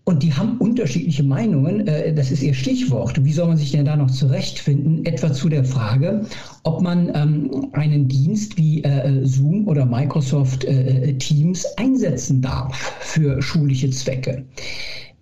Und 0.05 0.25
die 0.25 0.33
haben 0.33 0.59
unterschiedliche 0.59 1.23
Meinungen. 1.23 1.87
Äh, 1.87 2.13
das 2.13 2.33
ist 2.33 2.43
ihr 2.43 2.55
Stichwort. 2.55 3.25
Wie 3.25 3.33
soll 3.33 3.47
man 3.49 3.57
sich 3.57 3.71
denn 3.71 3.85
da 3.85 3.97
noch 3.97 4.11
zurechtfinden? 4.11 5.05
Etwa 5.07 5.33
zu 5.33 5.49
der 5.49 5.65
Frage, 5.65 6.23
ob 6.65 6.83
man 6.83 7.13
ähm, 7.15 7.69
einen 7.73 8.09
Dienst 8.09 8.57
wie 8.57 8.83
äh, 8.83 9.25
Zoom 9.25 9.69
oder 9.69 9.87
Microsoft 9.87 10.65
äh, 10.65 11.15
Teams 11.19 11.65
einsetzen 11.77 12.43
darf 12.43 12.97
für 13.01 13.41
schulische 13.41 13.91
Zwecke. 13.91 14.45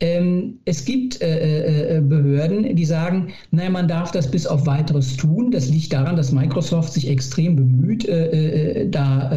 Ähm, 0.02 0.54
es 0.64 0.86
gibt 0.86 1.18
Behörden, 1.20 2.74
die 2.74 2.84
sagen, 2.86 3.28
naja, 3.50 3.68
man 3.68 3.86
darf 3.86 4.10
das 4.12 4.30
bis 4.30 4.46
auf 4.46 4.64
weiteres 4.64 5.14
tun. 5.16 5.50
Das 5.50 5.68
liegt 5.68 5.92
daran, 5.92 6.16
dass 6.16 6.32
Microsoft 6.32 6.94
sich 6.94 7.06
extrem 7.06 7.56
bemüht, 7.56 8.08
da 8.08 9.30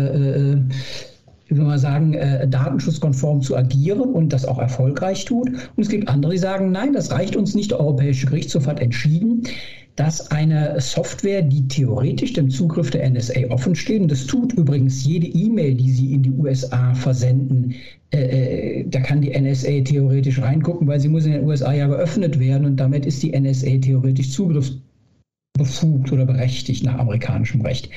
wie 1.54 1.58
soll 1.58 1.66
man 1.66 1.80
sagen, 1.80 2.13
äh, 2.13 2.48
datenschutzkonform 2.48 3.42
zu 3.42 3.56
agieren 3.56 4.13
und 4.13 4.34
das 4.34 4.46
auch 4.46 4.60
erfolgreich 4.60 5.26
tut. 5.26 5.50
Und 5.50 5.84
es 5.84 5.89
gibt 5.89 6.08
andere, 6.08 6.34
die 6.34 6.38
sagen, 6.38 6.72
nein, 6.72 6.94
das 6.94 7.12
reicht 7.12 7.36
uns 7.36 7.56
nicht. 7.56 7.72
Der 7.72 7.80
Europäische 7.80 8.28
Gerichtshof 8.28 8.68
hat 8.68 8.80
entschieden, 8.80 9.44
dass 9.96 10.32
eine 10.32 10.82
Software, 10.82 11.44
die 11.44 11.68
theoretisch 11.68 12.34
dem 12.34 12.50
Zugriff 12.50 12.89
der 12.89 13.08
NSA 13.10 13.48
offen 13.50 13.76
steht, 13.76 14.02
und 14.02 14.12
das 14.12 14.26
tut 14.26 14.54
übrigens 14.54 15.06
jede 15.06 15.28
E-Mail, 15.28 15.76
die 15.76 15.92
sie 15.92 16.13
in 16.13 16.24
die 16.24 16.32
USA 16.32 16.96
versenden, 16.96 17.76
äh, 18.12 18.80
äh, 18.80 18.86
da 18.89 19.00
kann 19.02 19.22
die 19.22 19.39
NSA 19.39 19.82
theoretisch 19.82 20.42
reingucken, 20.42 20.88
weil 20.88 21.00
sie 21.00 21.10
muss 21.10 21.26
in 21.26 21.34
den 21.34 21.46
USA 21.46 21.74
ja 21.74 21.88
geöffnet 21.88 22.39
werden 22.39 22.66
und 22.66 22.78
damit 22.78 23.06
ist 23.06 23.22
die 23.22 23.39
NSA 23.39 23.78
theoretisch 23.82 24.32
zugriffs 24.32 24.80
befugt 25.58 26.12
oder 26.12 26.26
berechtigt 26.26 26.84
nach 26.84 26.98
amerikanischem 26.98 27.62
Recht. 27.62 27.89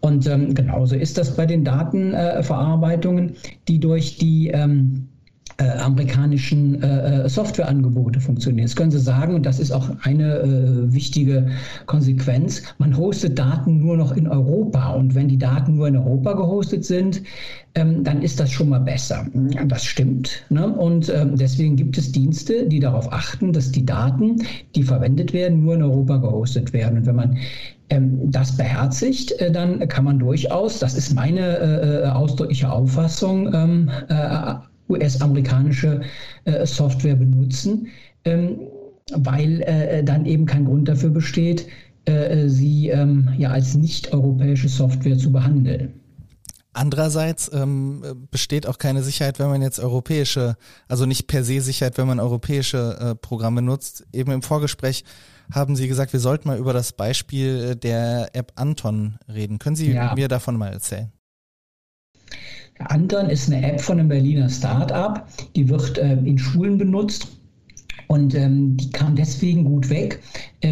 Und 0.00 0.26
ähm, 0.26 0.54
genauso 0.54 0.94
ist 0.94 1.18
das 1.18 1.36
bei 1.36 1.44
den 1.44 1.64
Datenverarbeitungen, 1.64 3.30
äh, 3.30 3.34
die 3.66 3.80
durch 3.80 4.16
die 4.16 4.48
ähm, 4.48 5.08
äh, 5.58 5.68
amerikanischen 5.78 6.82
äh, 6.82 7.24
äh, 7.24 7.28
Softwareangebote 7.28 8.20
funktionieren. 8.20 8.66
Das 8.66 8.76
können 8.76 8.90
Sie 8.90 8.98
sagen, 8.98 9.34
und 9.34 9.46
das 9.46 9.60
ist 9.60 9.70
auch 9.70 9.88
eine 10.02 10.38
äh, 10.38 10.92
wichtige 10.92 11.46
Konsequenz, 11.86 12.62
man 12.78 12.96
hostet 12.96 13.38
Daten 13.38 13.78
nur 13.78 13.96
noch 13.96 14.16
in 14.16 14.26
Europa. 14.26 14.90
Und 14.92 15.14
wenn 15.14 15.28
die 15.28 15.38
Daten 15.38 15.76
nur 15.76 15.88
in 15.88 15.96
Europa 15.96 16.32
gehostet 16.32 16.84
sind, 16.84 17.22
ähm, 17.74 18.04
dann 18.04 18.22
ist 18.22 18.40
das 18.40 18.50
schon 18.50 18.68
mal 18.68 18.80
besser. 18.80 19.26
Das 19.66 19.84
stimmt. 19.84 20.44
Ne? 20.50 20.66
Und 20.66 21.08
ähm, 21.08 21.36
deswegen 21.36 21.76
gibt 21.76 21.98
es 21.98 22.12
Dienste, 22.12 22.66
die 22.68 22.80
darauf 22.80 23.12
achten, 23.12 23.52
dass 23.52 23.70
die 23.70 23.84
Daten, 23.84 24.42
die 24.74 24.82
verwendet 24.82 25.32
werden, 25.32 25.62
nur 25.62 25.74
in 25.74 25.82
Europa 25.82 26.16
gehostet 26.18 26.72
werden. 26.72 26.98
Und 26.98 27.06
wenn 27.06 27.16
man 27.16 27.38
ähm, 27.90 28.30
das 28.30 28.56
beherzigt, 28.56 29.32
äh, 29.40 29.50
dann 29.50 29.86
kann 29.88 30.04
man 30.04 30.18
durchaus, 30.18 30.78
das 30.78 30.94
ist 30.94 31.14
meine 31.14 31.58
äh, 31.58 32.02
äh 32.02 32.06
ausdrückliche 32.06 32.70
Auffassung, 32.70 33.52
ähm, 33.52 33.90
äh, 34.08 34.54
US-amerikanische 34.88 36.02
äh, 36.44 36.66
Software 36.66 37.16
benutzen, 37.16 37.88
ähm, 38.24 38.60
weil 39.12 39.62
äh, 39.62 40.02
dann 40.02 40.26
eben 40.26 40.46
kein 40.46 40.64
Grund 40.64 40.88
dafür 40.88 41.10
besteht, 41.10 41.66
äh, 42.06 42.48
sie 42.48 42.88
ähm, 42.88 43.30
ja 43.38 43.50
als 43.50 43.74
nicht-europäische 43.74 44.68
Software 44.68 45.16
zu 45.16 45.32
behandeln. 45.32 46.00
Andererseits 46.74 47.50
ähm, 47.54 48.26
besteht 48.32 48.66
auch 48.66 48.78
keine 48.78 49.04
Sicherheit, 49.04 49.38
wenn 49.38 49.46
man 49.46 49.62
jetzt 49.62 49.78
europäische, 49.78 50.56
also 50.88 51.06
nicht 51.06 51.28
per 51.28 51.44
se 51.44 51.60
Sicherheit, 51.60 51.98
wenn 51.98 52.08
man 52.08 52.18
europäische 52.18 52.98
äh, 52.98 53.14
Programme 53.14 53.62
nutzt. 53.62 54.04
Eben 54.12 54.32
im 54.32 54.42
Vorgespräch 54.42 55.04
haben 55.52 55.76
Sie 55.76 55.86
gesagt, 55.86 56.12
wir 56.12 56.20
sollten 56.20 56.48
mal 56.48 56.58
über 56.58 56.72
das 56.72 56.92
Beispiel 56.92 57.70
äh, 57.70 57.76
der 57.76 58.34
App 58.34 58.52
Anton 58.56 59.18
reden. 59.32 59.60
Können 59.60 59.76
Sie 59.76 59.92
ja. 59.92 60.14
mir 60.16 60.26
davon 60.26 60.56
mal 60.56 60.72
erzählen? 60.72 61.12
Anton 62.78 63.30
ist 63.30 63.50
eine 63.50 63.66
App 63.66 63.80
von 63.80 63.98
einem 63.98 64.08
Berliner 64.08 64.48
Start-up, 64.48 65.28
die 65.54 65.68
wird 65.68 65.98
äh, 65.98 66.14
in 66.14 66.38
Schulen 66.38 66.76
benutzt 66.76 67.28
und 68.08 68.34
ähm, 68.34 68.76
die 68.76 68.90
kam 68.90 69.14
deswegen 69.14 69.64
gut 69.64 69.88
weg, 69.90 70.20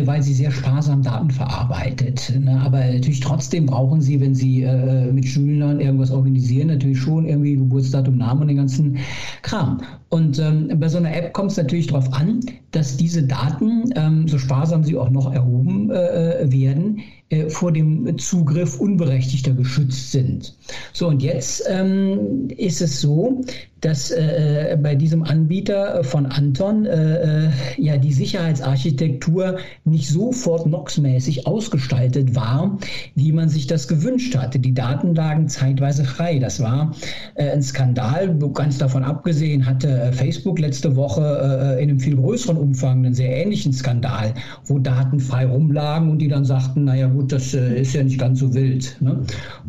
weil 0.04 0.22
sie 0.22 0.34
sehr 0.34 0.50
sparsam 0.50 1.02
Daten 1.02 1.30
verarbeitet. 1.30 2.32
Ne? 2.38 2.60
Aber 2.60 2.78
natürlich 2.78 3.20
trotzdem 3.20 3.66
brauchen 3.66 4.00
sie, 4.00 4.20
wenn 4.20 4.34
sie 4.34 4.62
äh, 4.62 5.12
mit 5.12 5.26
Schülern 5.26 5.80
irgendwas 5.80 6.10
organisieren, 6.10 6.68
natürlich 6.68 6.98
schon 6.98 7.26
irgendwie 7.26 7.56
Geburtsdatum, 7.56 8.16
Namen 8.16 8.42
und 8.42 8.48
den 8.48 8.56
ganzen 8.56 8.98
Kram. 9.42 9.80
Und 10.08 10.38
ähm, 10.38 10.70
bei 10.78 10.88
so 10.88 10.98
einer 10.98 11.14
App 11.14 11.32
kommt 11.32 11.52
es 11.52 11.56
natürlich 11.56 11.88
darauf 11.88 12.12
an, 12.12 12.40
dass 12.70 12.96
diese 12.96 13.22
Daten, 13.22 13.84
ähm, 13.96 14.28
so 14.28 14.38
sparsam 14.38 14.84
sie 14.84 14.96
auch 14.96 15.10
noch 15.10 15.32
erhoben 15.32 15.90
äh, 15.90 16.42
äh 16.42 16.52
werden, 16.52 17.02
äh, 17.32 17.48
vor 17.48 17.72
dem 17.72 18.18
Zugriff 18.18 18.78
Unberechtigter 18.78 19.52
geschützt 19.52 20.12
sind. 20.12 20.54
So, 20.92 21.08
und 21.08 21.22
jetzt 21.22 21.64
ähm, 21.66 22.48
ist 22.56 22.82
es 22.82 23.00
so, 23.00 23.40
dass 23.80 24.10
äh, 24.10 24.76
bei 24.80 24.94
diesem 24.94 25.24
Anbieter 25.24 26.04
von 26.04 26.26
Anton 26.26 26.84
äh, 26.84 27.46
äh 27.46 27.50
ja 27.78 27.96
die 27.96 28.12
Sicherheitsarchitektur 28.12 29.56
nicht 29.84 30.08
sofort 30.08 30.66
NOx-mäßig 30.66 31.46
ausgestaltet 31.46 32.34
war, 32.34 32.78
wie 33.14 33.32
man 33.32 33.48
sich 33.48 33.66
das 33.66 33.88
gewünscht 33.88 34.36
hatte. 34.36 34.58
Die 34.58 34.74
Daten 34.74 35.14
lagen 35.14 35.48
zeitweise 35.48 36.04
frei. 36.04 36.38
Das 36.38 36.60
war 36.60 36.94
äh, 37.34 37.50
ein 37.50 37.62
Skandal. 37.62 38.36
Ganz 38.52 38.76
davon 38.78 39.04
abgesehen 39.04 39.64
hatte 39.64 39.88
äh, 39.88 40.12
Facebook 40.12 40.58
letzte 40.58 40.94
Woche 40.96 41.78
in 41.80 41.88
einem 41.88 42.00
viel 42.00 42.16
größeren 42.16 42.56
Umfang 42.56 42.98
einen 42.98 43.14
sehr 43.14 43.34
ähnlichen 43.34 43.72
Skandal, 43.72 44.34
wo 44.66 44.78
Daten 44.78 45.20
frei 45.20 45.46
rumlagen 45.46 46.10
und 46.10 46.18
die 46.18 46.28
dann 46.28 46.44
sagten, 46.44 46.84
naja 46.84 47.06
gut, 47.06 47.22
gut, 47.22 47.32
das 47.32 47.54
äh, 47.54 47.80
ist 47.80 47.94
ja 47.94 48.02
nicht 48.02 48.18
ganz 48.18 48.40
so 48.40 48.52
wild. 48.54 48.96
Ne? 49.00 49.20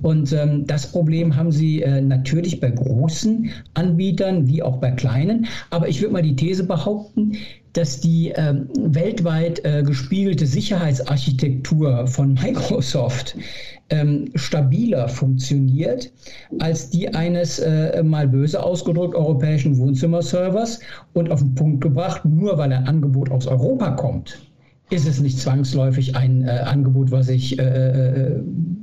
Und 0.02 0.34
ähm, 0.34 0.66
das 0.66 0.92
Problem 0.92 1.36
haben 1.36 1.52
sie 1.52 1.82
äh, 1.82 2.02
natürlich 2.02 2.60
bei 2.60 2.72
großen 2.72 3.50
Anbietern 3.76 4.48
wie 4.48 4.64
auch 4.64 4.78
bei 4.78 4.92
kleinen. 4.92 5.46
Aber 5.70 5.88
ich 5.88 6.02
würde 6.02 6.14
mal 6.14 6.24
die 6.24 6.36
These 6.36 6.66
behaupten, 6.66 7.34
dass 7.74 8.00
die 8.00 8.32
äh, 8.32 8.54
weltweit 8.80 9.64
äh, 9.66 9.84
gespiegelte 9.84 10.46
Sicherheitsarchitektur 10.46 12.08
von 12.08 12.34
Microsoft 12.44 13.36
ähm, 13.90 14.30
stabiler 14.36 15.10
funktioniert 15.10 16.12
als 16.60 16.90
die 16.90 17.14
eines 17.14 17.60
äh, 17.60 18.02
mal 18.04 18.28
böse 18.28 18.64
ausgedrückt 18.64 19.16
europäischen 19.16 19.78
Wohnzimmerservers 19.78 20.80
und 21.14 21.32
auf 21.32 21.40
den 21.40 21.56
Punkt 21.56 21.82
gebracht, 21.82 22.24
nur 22.26 22.58
weil 22.58 22.72
ein 22.72 22.88
Angebot 22.88 23.30
aus 23.32 23.48
Europa 23.48 23.92
kommt, 23.92 24.40
ist 24.90 25.08
es 25.08 25.20
nicht 25.20 25.40
zwangsläufig 25.40 26.16
ein 26.16 26.48
äh, 26.48 26.52
Angebot, 26.52 27.12
was 27.12 27.30
ich 27.30 27.60
äh, 27.60 27.64
äh 27.64 28.42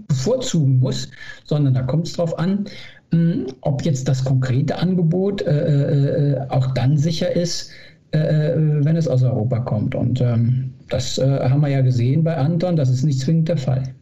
bevorzugen 0.08 0.80
muss, 0.80 1.08
sondern 1.44 1.72
da 1.72 1.82
kommt 1.82 2.08
es 2.08 2.14
darauf 2.14 2.36
an, 2.36 2.64
mh, 3.12 3.18
hm, 3.18 3.46
ob 3.60 3.84
jetzt 3.84 4.08
das 4.08 4.24
konkrete 4.24 4.76
Angebot 4.76 5.40
äh, 5.42 6.32
äh, 6.32 6.48
auch 6.48 6.74
dann 6.74 6.98
sicher 6.98 7.34
ist, 7.34 7.70
äh, 8.12 8.54
wenn 8.56 8.96
es 8.96 9.08
aus 9.08 9.22
Europa 9.22 9.60
kommt. 9.60 9.94
Und 9.94 10.20
ähm, 10.20 10.74
das 10.88 11.18
haben 11.18 11.60
wir 11.60 11.68
ja 11.68 11.82
gesehen 11.82 12.24
bei 12.24 12.36
Anton, 12.36 12.74
das 12.74 12.90
ist 12.90 13.04
nicht 13.04 13.20
zwingend 13.20 13.48
der 13.48 13.58
Fall. 13.58 13.94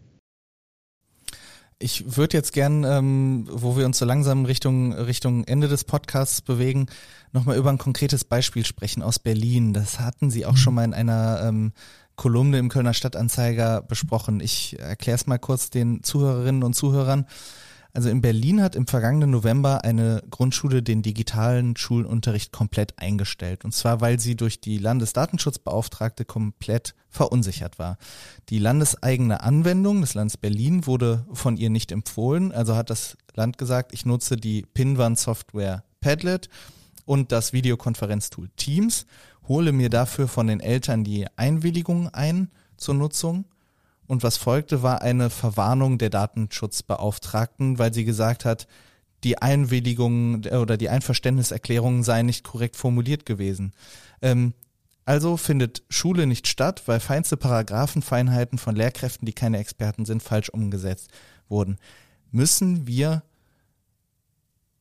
Ich 1.81 2.17
würde 2.17 2.37
jetzt 2.37 2.53
gern, 2.53 2.83
ähm, 2.83 3.47
wo 3.53 3.77
wir 3.77 3.87
uns 3.87 3.99
so 3.99 4.05
langsam 4.05 4.45
Richtung, 4.47 4.93
Richtung 4.93 5.45
Ende 5.45 5.69
des 5.69 5.85
Podcasts 5.85 6.43
bewegen, 6.43 6.87
nochmal 7.33 7.57
über 7.57 7.71
ein 7.71 7.79
konkretes 7.79 8.25
Beispiel 8.25 8.67
sprechen 8.67 9.01
aus 9.01 9.21
Berlin. 9.21 9.75
Das 9.75 10.01
hatten 10.01 10.29
Sie 10.29 10.45
auch 10.45 10.57
schon 10.57 10.75
mal 10.75 10.85
in 10.85 10.93
einer 10.93 11.41
ähm, 11.45 11.73
Kolumne 12.17 12.59
im 12.59 12.69
Kölner 12.69 12.95
Stadtanzeiger 12.95 13.81
besprochen. 13.81 14.41
Ich 14.41 14.77
erkläre 14.81 15.15
es 15.15 15.29
mal 15.29 15.39
kurz 15.39 15.71
den 15.71 16.03
Zuhörerinnen 16.03 16.65
und 16.65 16.75
Zuhörern. 16.75 17.27
Also 17.95 18.11
in 18.11 18.21
Berlin 18.21 18.63
hat 18.63 18.77
im 18.77 18.87
vergangenen 18.87 19.31
November 19.31 19.83
eine 19.85 20.23
Grundschule 20.31 20.83
den 20.83 21.03
digitalen 21.03 21.77
Schulunterricht 21.77 22.53
komplett 22.53 22.99
eingestellt. 22.99 23.65
Und 23.65 23.73
zwar, 23.73 24.01
weil 24.01 24.21
sie 24.21 24.37
durch 24.37 24.61
die 24.61 24.79
Landesdatenschutzbeauftragte 24.79 26.25
komplett 26.25 26.95
verunsichert 27.09 27.79
war. 27.79 27.97
Die 28.51 28.59
landeseigene 28.59 29.43
Anwendung 29.43 30.03
des 30.03 30.15
Landes 30.15 30.37
Berlin 30.37 30.87
wurde 30.87 31.25
von 31.33 31.57
ihr 31.57 31.71
nicht 31.71 31.91
empfohlen. 31.91 32.53
Also 32.53 32.77
hat 32.77 32.91
das 32.91 33.17
Land 33.35 33.59
gesagt, 33.59 33.93
ich 33.93 34.05
nutze 34.05 34.37
die 34.37 34.67
Pinwand-Software 34.75 35.83
Padlet 36.01 36.49
und 37.05 37.33
das 37.33 37.53
Videokonferenztool 37.53 38.51
Teams, 38.57 39.07
hole 39.49 39.73
mir 39.73 39.89
dafür 39.89 40.29
von 40.29 40.47
den 40.47 40.61
Eltern 40.61 41.05
die 41.05 41.27
Einwilligung 41.37 42.09
ein 42.11 42.51
zur 42.77 42.95
Nutzung 42.95 43.47
und 44.09 44.23
was 44.23 44.39
folgte, 44.39 44.83
war 44.83 45.03
eine 45.03 45.31
Verwarnung 45.31 45.99
der 45.99 46.11
Datenschutzbeauftragten, 46.11 47.79
weil 47.79 47.95
sie 47.95 48.05
gesagt 48.05 48.45
hat, 48.45 48.67
die 49.23 49.39
Einwilligung 49.39 50.45
oder 50.47 50.77
die 50.77 50.89
Einverständniserklärung 50.89 52.03
sei 52.03 52.23
nicht 52.23 52.43
korrekt 52.43 52.77
formuliert 52.77 53.27
gewesen. 53.27 53.73
Ähm, 54.23 54.55
also 55.05 55.37
findet 55.37 55.83
Schule 55.89 56.27
nicht 56.27 56.49
statt, 56.49 56.83
weil 56.87 57.01
feinste 57.01 57.37
Paragraphenfeinheiten 57.37 58.59
von 58.59 58.77
Lehrkräften, 58.77 59.27
die 59.27 59.33
keine 59.33 59.59
Experten 59.59 60.05
sind, 60.05 60.23
falsch 60.23 60.49
umgesetzt 60.49 61.11
wurden. 61.49 61.79
Müssen 62.31 62.87
wir 62.87 63.23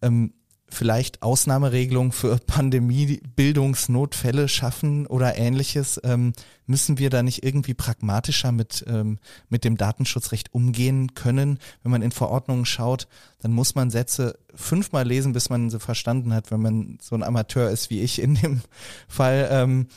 ähm, 0.02 0.34
vielleicht 0.69 1.21
Ausnahmeregelungen 1.21 2.12
für 2.12 2.38
Pandemie-Bildungsnotfälle 2.45 4.47
schaffen 4.47 5.08
oder 5.08 5.38
ähnliches? 5.38 5.99
Ähm, 6.03 6.34
müssen 6.65 6.97
wir 6.97 7.10
da 7.10 7.23
nicht 7.23 7.43
irgendwie 7.43 7.73
pragmatischer 7.73 8.51
mit, 8.51 8.86
ähm, 8.88 9.19
mit 9.49 9.63
dem 9.63 9.77
Datenschutzrecht 9.77 10.53
umgehen 10.53 11.15
können? 11.15 11.60
Wenn 11.84 11.91
man 11.91 12.01
in 12.01 12.12
Verordnungen 12.12 12.65
schaut, 12.65 13.08
dann 13.39 13.53
muss 13.53 13.75
man 13.75 13.89
Sätze 13.89 14.38
fünfmal 14.53 15.08
lesen, 15.08 15.34
bis 15.34 15.49
man 15.49 15.69
sie 15.69 15.80
verstanden 15.80 16.34
hat, 16.34 16.51
wenn 16.51 16.62
man 16.62 16.97
so 17.01 17.15
ein 17.15 17.23
Amateur 17.23 17.69
ist 17.69 17.89
wie 17.89 18.01
ich 18.01 18.21
in 18.21 18.36
dem 18.36 18.62
Fall. 19.08 19.47
Ähm, 19.51 19.88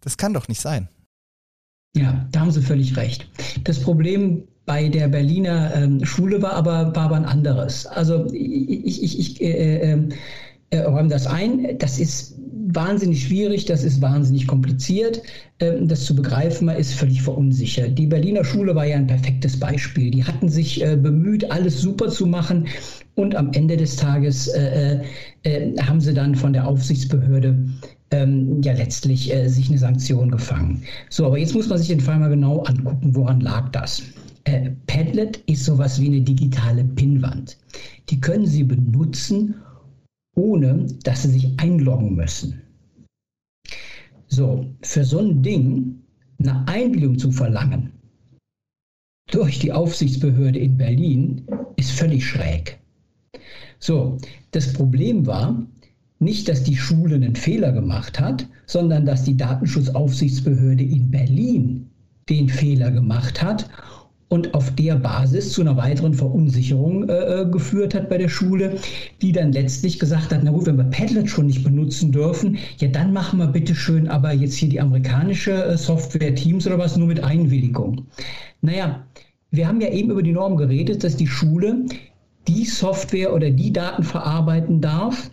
das 0.00 0.16
kann 0.16 0.34
doch 0.34 0.48
nicht 0.48 0.60
sein. 0.60 0.88
Ja, 1.94 2.26
da 2.30 2.40
haben 2.40 2.50
Sie 2.50 2.62
völlig 2.62 2.96
recht. 2.96 3.28
Das 3.64 3.82
Problem 3.82 4.48
bei 4.64 4.88
der 4.88 5.08
Berliner 5.08 5.74
ähm, 5.74 6.04
Schule 6.04 6.40
war 6.40 6.52
aber, 6.52 6.94
war 6.94 7.04
aber 7.04 7.16
ein 7.16 7.24
anderes. 7.24 7.86
Also 7.86 8.26
ich, 8.32 9.02
ich, 9.02 9.18
ich 9.18 9.40
äh, 9.40 9.92
äh, 9.92 10.08
äh, 10.70 10.78
räume 10.80 11.08
das 11.08 11.26
ein. 11.26 11.76
Das 11.78 11.98
ist 11.98 12.36
wahnsinnig 12.68 13.24
schwierig, 13.24 13.66
das 13.66 13.82
ist 13.82 14.00
wahnsinnig 14.00 14.46
kompliziert. 14.46 15.22
Ähm, 15.58 15.88
das 15.88 16.04
zu 16.04 16.14
begreifen, 16.14 16.66
man 16.66 16.76
ist 16.76 16.94
völlig 16.94 17.22
verunsichert. 17.22 17.98
Die 17.98 18.06
Berliner 18.06 18.44
Schule 18.44 18.74
war 18.74 18.86
ja 18.86 18.96
ein 18.96 19.06
perfektes 19.06 19.58
Beispiel. 19.58 20.10
Die 20.10 20.24
hatten 20.24 20.48
sich 20.48 20.82
äh, 20.82 20.96
bemüht, 20.96 21.50
alles 21.50 21.80
super 21.80 22.08
zu 22.08 22.26
machen 22.26 22.66
und 23.16 23.34
am 23.34 23.52
Ende 23.52 23.76
des 23.76 23.96
Tages 23.96 24.46
äh, 24.48 25.00
äh, 25.42 25.76
haben 25.78 26.00
sie 26.00 26.14
dann 26.14 26.34
von 26.34 26.52
der 26.52 26.66
Aufsichtsbehörde 26.66 27.58
ähm, 28.12 28.62
ja 28.62 28.74
letztlich 28.74 29.32
sich 29.46 29.68
eine 29.68 29.78
Sanktion 29.78 30.30
gefangen. 30.30 30.82
So, 31.10 31.26
aber 31.26 31.38
jetzt 31.38 31.54
muss 31.54 31.68
man 31.68 31.78
sich 31.78 31.88
den 31.88 32.00
Fall 32.00 32.18
mal 32.18 32.28
genau 32.28 32.60
angucken, 32.60 33.14
woran 33.14 33.40
lag 33.40 33.70
das? 33.70 34.02
Äh, 34.44 34.70
Padlet 34.86 35.38
ist 35.46 35.64
sowas 35.64 36.00
wie 36.00 36.06
eine 36.06 36.20
digitale 36.20 36.84
Pinnwand. 36.84 37.58
Die 38.08 38.20
können 38.20 38.46
Sie 38.46 38.64
benutzen, 38.64 39.54
ohne 40.34 40.86
dass 41.04 41.22
Sie 41.22 41.30
sich 41.30 41.52
einloggen 41.58 42.14
müssen. 42.14 42.62
So, 44.26 44.66
für 44.82 45.04
so 45.04 45.18
ein 45.18 45.42
Ding 45.42 46.02
eine 46.38 46.66
Einwilligung 46.66 47.18
zu 47.18 47.30
verlangen 47.30 47.92
durch 49.32 49.58
die 49.58 49.72
Aufsichtsbehörde 49.72 50.58
in 50.58 50.76
Berlin 50.76 51.46
ist 51.76 51.92
völlig 51.92 52.26
schräg. 52.26 52.78
So, 53.78 54.18
das 54.50 54.72
Problem 54.72 55.26
war, 55.26 55.66
nicht, 56.18 56.48
dass 56.48 56.62
die 56.62 56.76
Schule 56.76 57.16
einen 57.16 57.34
Fehler 57.34 57.72
gemacht 57.72 58.20
hat, 58.20 58.46
sondern 58.66 59.06
dass 59.06 59.24
die 59.24 59.36
Datenschutzaufsichtsbehörde 59.36 60.84
in 60.84 61.10
Berlin 61.10 61.90
den 62.28 62.48
Fehler 62.48 62.90
gemacht 62.90 63.42
hat 63.42 63.68
und 64.32 64.54
auf 64.54 64.74
der 64.76 64.96
Basis 64.96 65.52
zu 65.52 65.60
einer 65.60 65.76
weiteren 65.76 66.14
Verunsicherung 66.14 67.06
äh, 67.06 67.42
äh, 67.42 67.50
geführt 67.50 67.94
hat 67.94 68.08
bei 68.08 68.16
der 68.16 68.30
Schule, 68.30 68.78
die 69.20 69.30
dann 69.30 69.52
letztlich 69.52 69.98
gesagt 69.98 70.32
hat, 70.32 70.40
na 70.42 70.50
gut, 70.50 70.64
wenn 70.64 70.78
wir 70.78 70.84
Padlet 70.84 71.28
schon 71.28 71.46
nicht 71.46 71.62
benutzen 71.62 72.12
dürfen, 72.12 72.56
ja 72.78 72.88
dann 72.88 73.12
machen 73.12 73.38
wir 73.38 73.46
bitte 73.46 73.74
schön 73.74 74.08
aber 74.08 74.32
jetzt 74.32 74.54
hier 74.54 74.70
die 74.70 74.80
amerikanische 74.80 75.52
äh, 75.52 75.76
Software 75.76 76.34
Teams 76.34 76.66
oder 76.66 76.78
was 76.78 76.96
nur 76.96 77.08
mit 77.08 77.22
Einwilligung. 77.22 78.06
Naja, 78.62 79.04
wir 79.50 79.68
haben 79.68 79.82
ja 79.82 79.90
eben 79.90 80.10
über 80.10 80.22
die 80.22 80.32
Norm 80.32 80.56
geredet, 80.56 81.04
dass 81.04 81.14
die 81.16 81.26
Schule 81.26 81.84
die 82.48 82.64
Software 82.64 83.34
oder 83.34 83.50
die 83.50 83.70
Daten 83.70 84.02
verarbeiten 84.02 84.80
darf, 84.80 85.30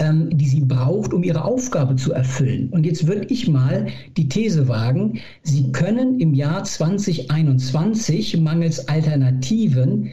die 0.00 0.46
sie 0.46 0.60
braucht, 0.60 1.12
um 1.12 1.22
ihre 1.22 1.44
Aufgabe 1.44 1.96
zu 1.96 2.12
erfüllen. 2.12 2.68
Und 2.70 2.84
jetzt 2.84 3.06
würde 3.06 3.26
ich 3.26 3.48
mal 3.48 3.86
die 4.16 4.28
These 4.28 4.68
wagen, 4.68 5.20
Sie 5.42 5.72
können 5.72 6.20
im 6.20 6.34
Jahr 6.34 6.64
2021 6.64 8.40
mangels 8.40 8.88
Alternativen 8.88 10.10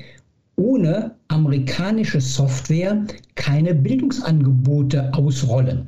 ohne 0.55 1.15
amerikanische 1.29 2.19
Software 2.19 3.05
keine 3.35 3.73
Bildungsangebote 3.73 5.13
ausrollen. 5.13 5.87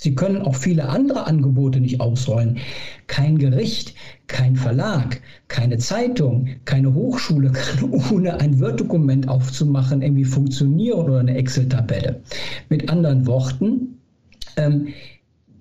Sie 0.00 0.14
können 0.14 0.40
auch 0.40 0.54
viele 0.54 0.88
andere 0.88 1.26
Angebote 1.26 1.78
nicht 1.78 2.00
ausrollen. 2.00 2.56
Kein 3.06 3.36
Gericht, 3.36 3.94
kein 4.28 4.56
Verlag, 4.56 5.20
keine 5.48 5.76
Zeitung, 5.76 6.48
keine 6.64 6.94
Hochschule 6.94 7.52
kann 7.52 7.90
ohne 8.10 8.40
ein 8.40 8.58
Word-Dokument 8.58 9.28
aufzumachen 9.28 10.00
irgendwie 10.00 10.24
funktionieren 10.24 11.00
oder 11.00 11.18
eine 11.18 11.36
Excel-Tabelle. 11.36 12.22
Mit 12.70 12.88
anderen 12.88 13.26
Worten, 13.26 13.98
ähm, 14.56 14.88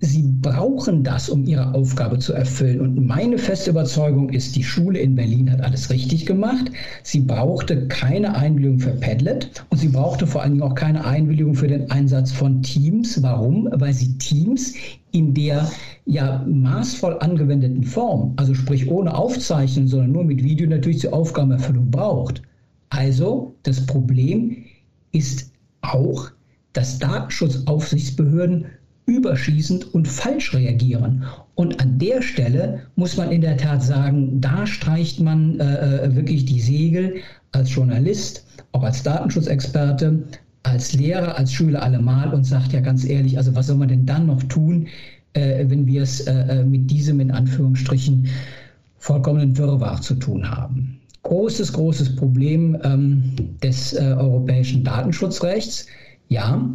Sie 0.02 0.24
brauchen 0.24 1.04
das, 1.04 1.28
um 1.28 1.46
ihre 1.46 1.74
Aufgabe 1.74 2.20
zu 2.20 2.32
erfüllen. 2.32 2.80
Und 2.80 3.06
meine 3.06 3.38
feste 3.38 3.72
Überzeugung 3.72 4.30
ist, 4.30 4.56
die 4.56 4.64
Schule 4.64 5.00
in 5.00 5.16
Berlin 5.16 5.52
hat 5.52 5.62
alles 5.62 5.90
richtig 5.90 6.26
gemacht. 6.26 6.72
Sie 7.04 7.20
brauchte 7.20 7.88
keine 7.88 8.36
Einwilligung 8.36 8.80
für 8.80 8.92
Padlet 8.92 9.66
und 9.70 9.78
sie 9.78 9.90
brauchte 9.90 10.26
vor 10.26 10.42
allen 10.42 10.54
Dingen 10.54 10.64
auch 10.64 10.76
keine 10.76 11.06
Einwilligung 11.06 11.54
für 11.54 11.68
den 11.68 11.92
Einsatz 11.92 12.32
von 12.32 12.64
Teams. 12.64 13.22
Warum? 13.22 13.68
Weil 13.74 13.94
sie 13.94 14.18
Teams 14.18 14.74
in 15.12 15.34
der 15.34 15.70
ja 16.06 16.46
maßvoll 16.48 17.18
angewendeten 17.20 17.84
Form, 17.84 18.34
also 18.38 18.54
sprich 18.54 18.90
ohne 18.90 19.14
Aufzeichnen, 19.14 19.88
sondern 19.88 20.14
nur 20.14 20.24
mit 20.24 20.42
Video 20.42 20.68
natürlich 20.68 21.00
zur 21.00 21.14
Aufgabenerfüllung 21.14 21.92
braucht. 21.92 22.42
Also 22.90 23.56
das 23.64 23.86
Problem 23.86 24.64
ist 25.12 25.52
auch, 25.82 26.32
dass 26.74 27.00
Datenschutzaufsichtsbehörden 27.00 28.66
überschießend 29.10 29.94
und 29.94 30.08
falsch 30.08 30.54
reagieren. 30.54 31.24
Und 31.56 31.82
an 31.82 31.98
der 31.98 32.22
Stelle 32.22 32.84
muss 32.96 33.18
man 33.18 33.32
in 33.32 33.42
der 33.42 33.58
Tat 33.58 33.84
sagen, 33.84 34.40
da 34.40 34.68
streicht 34.68 35.20
man 35.20 35.60
äh, 35.60 36.06
äh, 36.06 36.16
wirklich 36.16 36.46
die 36.46 36.62
Segel 36.62 37.16
als 37.52 37.74
Journalist, 37.74 38.46
auch 38.72 38.84
als 38.84 39.02
Datenschutzexperte, 39.02 40.24
als 40.64 40.94
Lehrer, 40.94 41.38
als 41.38 41.52
Schüler 41.52 41.82
allemal 41.82 42.34
und 42.34 42.44
sagt 42.44 42.72
ja 42.72 42.82
ganz 42.82 43.04
ehrlich, 43.04 43.38
also 43.38 43.56
was 43.56 43.68
soll 43.68 43.78
man 43.78 43.88
denn 43.88 44.06
dann 44.06 44.28
noch 44.28 44.44
tun, 44.44 44.88
äh, 45.34 45.66
wenn 45.68 45.88
wir 45.88 46.04
es 46.04 46.22
äh, 46.22 46.60
äh 46.60 46.64
mit 46.64 46.92
diesem 46.92 47.20
in 47.20 47.32
Anführungsstrichen 47.32 48.28
vollkommenen 49.00 49.58
Wirrwarr 49.58 50.02
zu 50.02 50.16
tun 50.16 50.50
haben. 50.50 51.00
Großes, 51.24 51.74
großes 51.74 52.16
Problem 52.16 52.78
ähm, 52.84 53.24
des 53.64 53.94
äh, 53.94 54.14
europäischen 54.18 54.84
Datenschutzrechts. 54.84 55.88
Ja, 56.28 56.70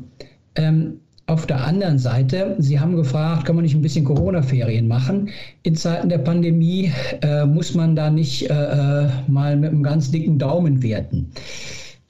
ähm, 0.57 1.01
Auf 1.27 1.47
der 1.47 1.65
anderen 1.65 1.99
Seite, 1.99 2.55
Sie 2.59 2.79
haben 2.79 2.97
gefragt, 2.97 3.47
kann 3.47 3.57
man 3.57 3.65
nicht 3.65 3.75
ein 3.75 3.81
bisschen 3.81 4.05
Corona-Ferien 4.05 4.87
machen? 4.87 5.31
In 5.63 5.75
Zeiten 5.75 6.11
der 6.11 6.19
Pandemie 6.19 6.93
äh, 7.23 7.47
muss 7.47 7.75
man 7.75 7.97
da 7.97 8.11
nicht 8.11 8.51
äh, 8.51 8.55
äh 8.55 9.09
mal 9.27 9.57
mit 9.57 9.71
einem 9.71 9.83
ganz 9.83 10.11
dicken 10.11 10.39
Daumen 10.39 10.83
werten. 10.83 11.31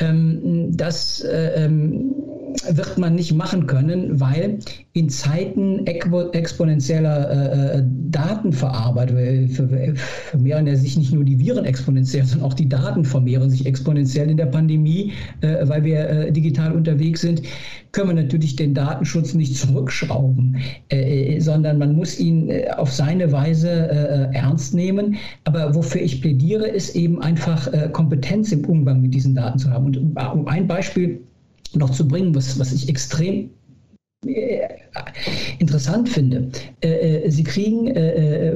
Ähm, 0.00 0.76
das 0.76 1.20
äh, 1.20 1.64
ähm, 1.64 2.12
wird 2.68 2.98
man 2.98 3.14
nicht 3.14 3.32
machen 3.34 3.66
können, 3.66 4.20
weil 4.20 4.58
in 4.92 5.08
Zeiten 5.08 5.86
exponentieller 5.86 7.74
äh, 7.76 7.82
Datenverarbeitung 8.10 9.48
vermehren 9.48 10.66
ja 10.66 10.76
sich 10.76 10.96
nicht 10.96 11.12
nur 11.12 11.24
die 11.24 11.38
Viren 11.38 11.64
exponentiell, 11.64 12.24
sondern 12.24 12.48
auch 12.48 12.54
die 12.54 12.68
Daten 12.68 13.04
vermehren 13.04 13.50
sich 13.50 13.66
exponentiell 13.66 14.30
in 14.30 14.36
der 14.36 14.46
Pandemie, 14.46 15.12
äh, 15.40 15.66
weil 15.68 15.84
wir 15.84 16.08
äh, 16.08 16.32
digital 16.32 16.72
unterwegs 16.72 17.20
sind, 17.20 17.42
können 17.94 18.08
wir 18.08 18.22
natürlich 18.22 18.56
den 18.56 18.74
Datenschutz 18.74 19.34
nicht 19.34 19.56
zurückschrauben, 19.56 20.56
äh, 20.90 21.36
äh 21.36 21.40
sondern 21.40 21.78
man 21.78 21.94
muss 21.94 22.18
ihn 22.18 22.50
äh, 22.50 22.68
auf 22.76 22.92
seine 22.92 23.32
Weise 23.32 23.70
äh, 23.70 24.36
ernst 24.36 24.74
nehmen. 24.74 25.16
Aber 25.44 25.74
wofür 25.74 26.02
ich 26.02 26.20
plädiere, 26.20 26.66
ist 26.66 26.94
eben 26.96 27.22
einfach 27.22 27.70
Kompetenz 27.92 28.52
im 28.52 28.64
Umgang 28.64 29.00
mit 29.00 29.14
diesen 29.14 29.34
Daten 29.34 29.58
zu 29.58 29.70
haben. 29.70 29.86
Und 29.86 29.96
um 29.96 30.46
ein 30.48 30.66
Beispiel 30.66 31.20
noch 31.74 31.90
zu 31.90 32.06
bringen, 32.06 32.34
was, 32.34 32.58
was 32.58 32.72
ich 32.72 32.88
extrem 32.88 33.50
äh, 34.26 34.68
interessant 35.58 36.08
finde. 36.08 36.48
Äh, 36.82 37.24
äh, 37.24 37.30
Sie 37.30 37.44
kriegen 37.44 37.86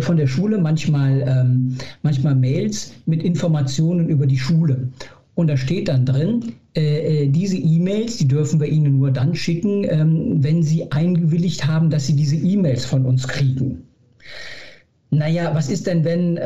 von 0.00 0.16
der 0.16 0.26
Schule 0.26 0.58
manchmal, 0.58 1.22
ähm, 1.26 1.76
manchmal 2.02 2.34
Mails 2.34 2.94
mit 3.06 3.22
Informationen 3.22 4.08
über 4.08 4.26
die 4.26 4.38
Schule. 4.38 4.88
Und 5.38 5.46
da 5.46 5.56
steht 5.56 5.86
dann 5.86 6.04
drin, 6.04 6.54
diese 6.76 7.56
E-Mails, 7.56 8.16
die 8.16 8.26
dürfen 8.26 8.60
wir 8.60 8.66
Ihnen 8.66 8.98
nur 8.98 9.12
dann 9.12 9.36
schicken, 9.36 9.86
ähm, 9.88 10.42
wenn 10.42 10.64
Sie 10.64 10.90
eingewilligt 10.90 11.64
haben, 11.64 11.90
dass 11.90 12.08
Sie 12.08 12.16
diese 12.16 12.34
E-Mails 12.34 12.84
von 12.84 13.06
uns 13.06 13.28
kriegen. 13.28 13.84
Naja, 15.10 15.54
was 15.54 15.70
ist 15.70 15.86
denn, 15.86 16.04
wenn 16.04 16.40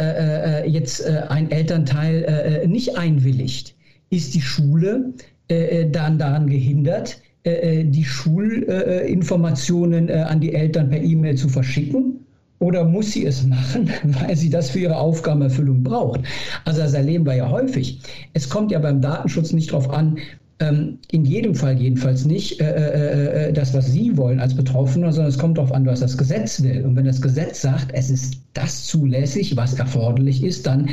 jetzt 0.70 1.06
ein 1.06 1.50
Elternteil 1.50 2.66
nicht 2.66 2.98
einwilligt? 2.98 3.74
Ist 4.10 4.34
die 4.34 4.42
Schule 4.42 5.14
äh, 5.48 5.82
äh, 5.82 5.90
dann 5.90 6.18
daran 6.18 6.46
gehindert, 6.46 7.20
äh, 7.44 7.84
die 7.84 8.04
Schulinformationen 8.04 10.10
an 10.10 10.40
die 10.40 10.54
Eltern 10.54 10.90
per 10.90 11.02
E-Mail 11.02 11.36
zu 11.36 11.48
verschicken? 11.48 12.20
Oder 12.62 12.84
muss 12.84 13.10
sie 13.10 13.26
es 13.26 13.44
machen, 13.44 13.90
weil 14.04 14.36
sie 14.36 14.48
das 14.48 14.70
für 14.70 14.78
ihre 14.78 14.96
Aufgabenerfüllung 14.96 15.82
braucht? 15.82 16.20
Also 16.64 16.80
das 16.80 16.94
erleben 16.94 17.26
wir 17.26 17.34
ja 17.34 17.50
häufig. 17.50 17.98
Es 18.34 18.48
kommt 18.48 18.70
ja 18.70 18.78
beim 18.78 19.00
Datenschutz 19.00 19.52
nicht 19.52 19.72
darauf 19.72 19.90
an, 19.90 20.18
ähm, 20.60 20.98
in 21.10 21.24
jedem 21.24 21.56
Fall 21.56 21.76
jedenfalls 21.76 22.24
nicht 22.24 22.60
äh, 22.60 23.48
äh, 23.48 23.52
das, 23.52 23.74
was 23.74 23.90
Sie 23.90 24.16
wollen 24.16 24.38
als 24.38 24.54
Betroffener, 24.54 25.12
sondern 25.12 25.30
es 25.30 25.38
kommt 25.38 25.58
darauf 25.58 25.72
an, 25.72 25.84
was 25.86 26.00
das 26.00 26.16
Gesetz 26.16 26.62
will. 26.62 26.84
Und 26.84 26.94
wenn 26.94 27.04
das 27.04 27.20
Gesetz 27.20 27.62
sagt, 27.62 27.88
es 27.94 28.10
ist 28.10 28.40
das 28.54 28.86
zulässig, 28.86 29.56
was 29.56 29.74
erforderlich 29.74 30.44
ist, 30.44 30.64
dann 30.64 30.88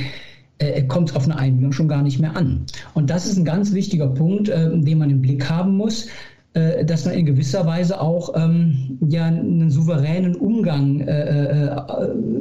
äh, 0.57 0.81
kommt 0.85 1.11
es 1.11 1.15
auf 1.15 1.25
eine 1.25 1.37
Einwilligung 1.37 1.71
schon 1.71 1.87
gar 1.87 2.01
nicht 2.01 2.19
mehr 2.19 2.35
an. 2.35 2.65
Und 2.95 3.11
das 3.11 3.27
ist 3.27 3.37
ein 3.37 3.45
ganz 3.45 3.73
wichtiger 3.73 4.07
Punkt, 4.07 4.49
äh, 4.49 4.75
den 4.75 4.97
man 4.97 5.11
im 5.11 5.21
Blick 5.21 5.47
haben 5.47 5.77
muss, 5.77 6.05
äh, 6.05 6.09
dass 6.53 7.05
man 7.05 7.13
in 7.13 7.25
gewisser 7.27 7.65
Weise 7.65 8.01
auch 8.01 8.33
ähm, 8.35 8.97
ja, 9.07 9.25
einen 9.25 9.69
souveränen 9.69 10.35
Umgang 10.35 11.01
äh, 11.01 11.43
äh 11.43 11.75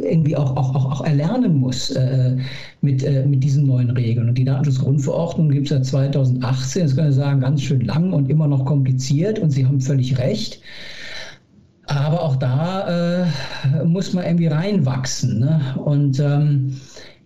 irgendwie 0.09 0.37
auch, 0.37 0.57
auch, 0.57 0.75
auch, 0.75 0.93
auch 0.93 1.05
erlernen 1.05 1.57
muss 1.57 1.91
äh, 1.91 2.37
mit, 2.81 3.03
äh, 3.03 3.27
mit 3.27 3.45
diesen 3.45 3.67
neuen 3.67 3.91
Regeln. 3.91 4.29
Und 4.29 4.39
die 4.39 4.45
Datenschutzgrundverordnung 4.45 5.51
gibt 5.51 5.71
es 5.71 5.71
seit 5.71 5.87
2018, 5.87 6.83
das 6.83 6.97
kann 6.97 7.09
ich 7.11 7.15
sagen, 7.15 7.41
ganz 7.41 7.63
schön 7.63 7.83
lang 7.83 8.13
und 8.13 8.31
immer 8.31 8.49
noch 8.49 8.65
kompliziert 8.65 9.39
und 9.39 9.51
Sie 9.51 9.67
haben 9.67 9.81
völlig 9.81 10.19
recht. 10.19 10.61
Aber 11.87 12.23
auch 12.23 12.37
da 12.37 13.25
äh, 13.25 13.85
muss 13.85 14.13
man 14.13 14.25
irgendwie 14.25 14.47
reinwachsen. 14.47 15.41
Ne? 15.41 15.61
Und 15.85 16.21
ähm, 16.21 16.77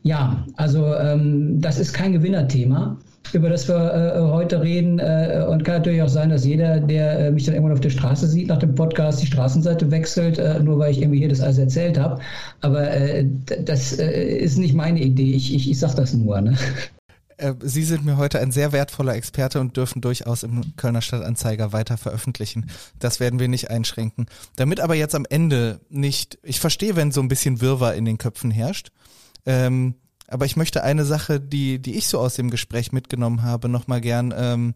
ja, 0.02 0.44
also 0.56 0.94
ähm, 0.94 1.60
das 1.60 1.78
ist 1.78 1.92
kein 1.92 2.12
Gewinnerthema, 2.12 2.96
über 3.32 3.48
das 3.48 3.68
wir 3.68 3.76
äh, 3.76 4.20
heute 4.20 4.62
reden. 4.62 4.98
Äh, 4.98 5.46
und 5.48 5.64
kann 5.64 5.76
natürlich 5.76 6.02
auch 6.02 6.08
sein, 6.08 6.30
dass 6.30 6.44
jeder, 6.44 6.80
der 6.80 7.18
äh, 7.18 7.30
mich 7.30 7.44
dann 7.44 7.54
irgendwann 7.54 7.74
auf 7.74 7.80
der 7.80 7.90
Straße 7.90 8.26
sieht, 8.26 8.48
nach 8.48 8.58
dem 8.58 8.74
Podcast 8.74 9.22
die 9.22 9.26
Straßenseite 9.26 9.90
wechselt, 9.90 10.38
äh, 10.38 10.60
nur 10.60 10.78
weil 10.78 10.92
ich 10.92 11.00
irgendwie 11.00 11.18
hier 11.18 11.28
das 11.28 11.40
alles 11.40 11.58
erzählt 11.58 11.98
habe. 11.98 12.20
Aber 12.60 12.90
äh, 12.90 13.26
das 13.64 13.98
äh, 13.98 14.38
ist 14.38 14.58
nicht 14.58 14.74
meine 14.74 15.00
Idee. 15.00 15.32
Ich, 15.32 15.54
ich, 15.54 15.70
ich 15.70 15.78
sage 15.78 15.96
das 15.96 16.12
nur. 16.12 16.40
Ne? 16.40 16.56
Sie 17.60 17.82
sind 17.82 18.04
mir 18.04 18.18
heute 18.18 18.38
ein 18.38 18.52
sehr 18.52 18.70
wertvoller 18.70 19.16
Experte 19.16 19.58
und 19.58 19.76
dürfen 19.76 20.00
durchaus 20.00 20.44
im 20.44 20.76
Kölner 20.76 21.00
Stadtanzeiger 21.00 21.72
weiter 21.72 21.96
veröffentlichen. 21.96 22.66
Das 23.00 23.18
werden 23.18 23.40
wir 23.40 23.48
nicht 23.48 23.68
einschränken. 23.70 24.26
Damit 24.54 24.78
aber 24.78 24.94
jetzt 24.94 25.14
am 25.14 25.26
Ende 25.28 25.80
nicht, 25.88 26.38
ich 26.42 26.60
verstehe, 26.60 26.94
wenn 26.94 27.10
so 27.10 27.20
ein 27.20 27.28
bisschen 27.28 27.60
Wirrwarr 27.60 27.94
in 27.94 28.04
den 28.04 28.18
Köpfen 28.18 28.52
herrscht, 28.52 28.92
ähm, 29.44 29.96
aber 30.28 30.46
ich 30.46 30.56
möchte 30.56 30.82
eine 30.82 31.04
Sache, 31.04 31.40
die, 31.40 31.78
die 31.78 31.96
ich 31.96 32.08
so 32.08 32.18
aus 32.18 32.34
dem 32.34 32.50
Gespräch 32.50 32.92
mitgenommen 32.92 33.42
habe, 33.42 33.68
nochmal 33.68 34.00
gern 34.00 34.32
ähm, 34.36 34.74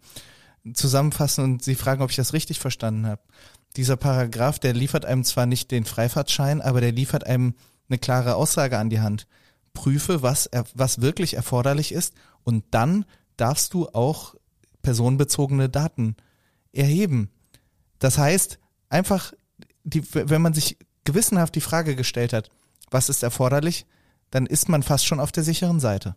zusammenfassen 0.74 1.44
und 1.44 1.62
Sie 1.62 1.74
fragen, 1.74 2.02
ob 2.02 2.10
ich 2.10 2.16
das 2.16 2.32
richtig 2.32 2.58
verstanden 2.58 3.06
habe. 3.06 3.22
Dieser 3.76 3.96
Paragraph, 3.96 4.58
der 4.58 4.72
liefert 4.72 5.04
einem 5.04 5.24
zwar 5.24 5.46
nicht 5.46 5.70
den 5.70 5.84
Freifahrtschein, 5.84 6.60
aber 6.60 6.80
der 6.80 6.92
liefert 6.92 7.26
einem 7.26 7.54
eine 7.88 7.98
klare 7.98 8.34
Aussage 8.34 8.78
an 8.78 8.90
die 8.90 9.00
Hand. 9.00 9.26
Prüfe, 9.74 10.22
was, 10.22 10.50
was 10.74 11.02
wirklich 11.02 11.34
erforderlich 11.34 11.92
ist 11.92 12.14
und 12.44 12.64
dann 12.70 13.04
darfst 13.36 13.74
du 13.74 13.88
auch 13.88 14.34
personenbezogene 14.82 15.68
Daten 15.68 16.16
erheben. 16.72 17.30
Das 17.98 18.18
heißt, 18.18 18.58
einfach, 18.88 19.32
die, 19.84 20.02
wenn 20.14 20.42
man 20.42 20.54
sich 20.54 20.78
gewissenhaft 21.04 21.54
die 21.54 21.60
Frage 21.60 21.96
gestellt 21.96 22.32
hat, 22.32 22.50
was 22.90 23.08
ist 23.08 23.22
erforderlich, 23.22 23.86
dann 24.30 24.46
ist 24.46 24.68
man 24.68 24.82
fast 24.82 25.06
schon 25.06 25.20
auf 25.20 25.32
der 25.32 25.42
sicheren 25.42 25.80
Seite. 25.80 26.16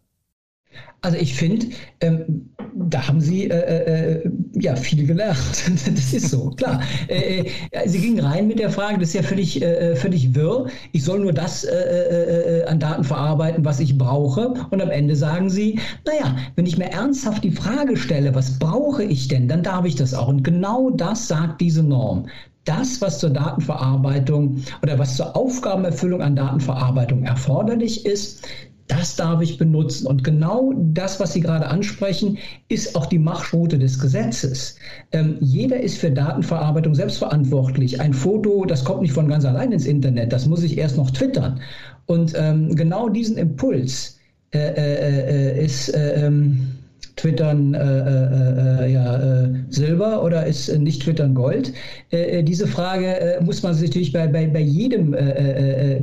Also 1.02 1.18
ich 1.18 1.34
finde, 1.34 1.68
ähm, 2.02 2.50
da 2.76 3.08
haben 3.08 3.22
Sie 3.22 3.50
äh, 3.50 4.22
äh, 4.22 4.32
ja 4.54 4.76
viel 4.76 5.08
gelernt. 5.08 5.38
das 5.68 6.14
ist 6.14 6.30
so, 6.30 6.50
klar. 6.52 6.82
Äh, 7.08 7.46
äh, 7.72 7.88
Sie 7.88 8.00
gingen 8.00 8.20
rein 8.20 8.48
mit 8.48 8.60
der 8.60 8.70
Frage, 8.70 9.00
das 9.00 9.10
ist 9.10 9.14
ja 9.16 9.24
völlig, 9.24 9.62
äh, 9.62 9.96
völlig 9.96 10.36
wirr. 10.36 10.68
Ich 10.92 11.04
soll 11.04 11.20
nur 11.20 11.32
das 11.32 11.64
äh, 11.64 12.66
an 12.68 12.80
Daten 12.80 13.06
verarbeiten, 13.06 13.64
was 13.64 13.80
ich 13.80 13.98
brauche. 13.98 14.54
Und 14.72 14.82
am 14.82 14.90
Ende 14.90 15.16
sagen 15.16 15.50
Sie, 15.50 15.80
naja, 16.06 16.36
wenn 16.56 16.66
ich 16.66 16.78
mir 16.78 16.92
ernsthaft 16.92 17.44
die 17.46 17.52
Frage 17.52 17.96
stelle, 17.96 18.36
was 18.36 18.60
brauche 18.60 19.04
ich 19.04 19.30
denn, 19.30 19.48
dann 19.48 19.64
darf 19.64 19.86
ich 19.86 19.96
das 19.96 20.14
auch. 20.14 20.28
Und 20.28 20.44
genau 20.44 20.90
das 20.90 21.28
sagt 21.28 21.62
diese 21.62 21.82
Norm 21.84 22.28
das, 22.70 23.02
was 23.02 23.20
zur 23.20 23.32
Datenverarbeitung 23.32 24.64
oder 24.84 25.00
was 25.00 25.18
zur 25.18 25.36
Aufgabenerfüllung 25.36 26.22
an 26.22 26.36
Datenverarbeitung 26.36 27.24
erforderlich 27.24 28.06
ist, 28.06 28.48
das 28.88 29.16
darf 29.16 29.42
ich 29.42 29.58
benutzen. 29.58 30.08
Und 30.08 30.24
genau 30.24 30.74
das, 30.76 31.20
was 31.20 31.34
Sie 31.34 31.42
gerade 31.42 31.68
ansprechen, 31.68 32.38
ist 32.68 32.96
auch 32.96 33.06
die 33.06 33.20
Marschroute 33.20 33.78
des 33.78 34.00
Gesetzes. 34.00 34.76
Ähm, 35.12 35.38
jeder 35.40 35.80
ist 35.80 35.98
für 36.00 36.12
Datenverarbeitung 36.12 36.96
selbstverantwortlich. 36.96 38.02
Ein 38.02 38.14
Foto, 38.14 38.66
das 38.66 38.84
kommt 38.84 39.02
nicht 39.02 39.14
von 39.14 39.28
ganz 39.28 39.46
allein 39.46 39.72
ins 39.72 39.86
Internet, 39.86 40.34
das 40.34 40.48
muss 40.48 40.64
ich 40.64 40.78
erst 40.78 40.98
noch 40.98 41.12
twittern. 41.12 41.60
Und 42.08 42.34
ähm, 42.36 42.76
genau 42.76 43.10
diesen 43.10 43.38
Impuls 43.38 44.20
äh, 44.52 44.58
äh, 44.58 45.60
äh 45.60 45.66
ist 45.66 45.90
äh, 45.90 46.26
ähm, 46.26 46.79
Twittern 47.20 47.74
äh, 47.74 47.80
äh, 47.80 48.86
äh, 48.86 48.94
ja, 48.94 49.18
äh, 49.18 49.50
Silber 49.68 50.24
oder 50.24 50.46
ist 50.46 50.74
nicht 50.78 51.02
Twittern 51.02 51.36
Gold? 51.36 51.74
Äh, 52.12 52.40
äh, 52.40 52.44
diese 52.44 52.66
Frage 52.66 53.40
muss 53.42 53.62
man 53.62 53.74
sich 53.74 53.90
natürlich 53.90 54.14
bei, 54.14 54.26
bei, 54.28 54.48
bei 54.48 54.62
jedem 54.62 55.16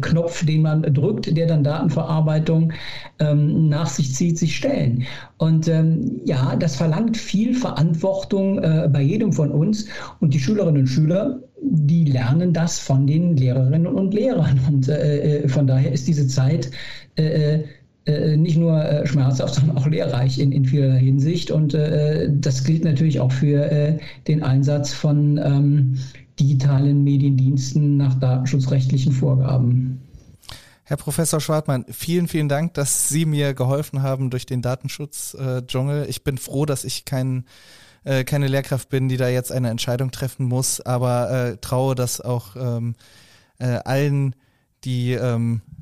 Knopf, 0.03 0.45
den 0.45 0.63
man 0.63 0.83
drückt, 0.83 1.35
der 1.37 1.47
dann 1.47 1.65
Datenverarbeitung 1.65 2.73
ähm, 3.19 3.69
nach 3.69 3.89
sich 3.89 4.15
zieht, 4.15 4.39
sich 4.39 4.57
stellen. 4.57 5.05
Und 5.39 5.69
ähm, 5.69 6.21
ja, 6.25 6.55
das 6.57 6.77
verlangt 6.77 7.17
viel 7.17 7.55
Verantwortung 7.55 8.61
bei 8.93 9.01
jedem 9.01 9.33
von 9.33 9.51
uns. 9.51 9.87
Und 10.21 10.35
die 10.35 10.39
Schülerinnen 10.39 10.83
und 10.83 10.87
Schüler, 10.87 11.41
die 11.63 12.05
lernen 12.05 12.53
das 12.53 12.79
von 12.79 13.07
den 13.07 13.37
Lehrerinnen 13.37 13.87
und 13.87 14.13
Lehrern. 14.13 14.61
Und 14.69 14.91
von 15.51 15.67
daher 15.67 15.93
ist 15.93 16.07
diese 16.09 16.27
Zeit 16.27 16.71
äh, 18.07 18.37
nicht 18.37 18.57
nur 18.57 18.83
äh, 18.83 19.07
schmerzhaft, 19.07 19.55
sondern 19.57 19.77
auch 19.79 19.87
lehrreich 19.87 20.39
in, 20.39 20.53
in 20.53 20.65
vielerlei 20.65 21.01
Hinsicht. 21.01 21.51
Und 21.51 21.75
äh, 21.75 22.29
das 22.31 22.65
gilt 22.65 22.85
natürlich 22.85 23.21
auch 23.21 23.33
für 23.33 23.71
äh, 23.71 23.99
den 24.29 24.43
Einsatz 24.43 24.93
von 24.93 25.39
ähm, 25.39 25.99
digitalen 26.39 27.05
Mediendiensten 27.05 27.97
nach 27.97 28.15
datenschutzrechtlichen 28.15 29.13
Vorgaben. 29.13 30.01
Herr 30.85 30.99
Professor 30.99 31.41
Schwartmann, 31.41 31.85
vielen, 31.91 32.29
vielen 32.29 32.49
Dank, 32.49 32.75
dass 32.75 33.09
Sie 33.09 33.25
mir 33.25 33.55
geholfen 33.55 34.03
haben 34.03 34.31
durch 34.31 34.47
den 34.47 34.63
Datenschutz-Dschungel. 34.63 36.07
Ich 36.09 36.23
bin 36.23 36.39
froh, 36.39 36.65
dass 36.65 36.85
ich 36.85 37.05
kein, 37.05 37.45
äh, 38.05 38.23
keine 38.23 38.47
Lehrkraft 38.47 38.89
bin, 38.89 39.09
die 39.09 39.17
da 39.17 39.29
jetzt 39.29 39.51
eine 39.51 39.71
Entscheidung 39.71 40.13
treffen 40.13 40.47
muss, 40.47 40.81
aber 40.81 41.57
traue 41.61 41.97
das 41.97 42.21
auch 42.21 42.55
ähm, 42.55 42.95
äh, 43.59 43.79
allen, 43.85 44.35
die 44.85 45.13
ähm, 45.13 45.63
äh, 45.67 45.76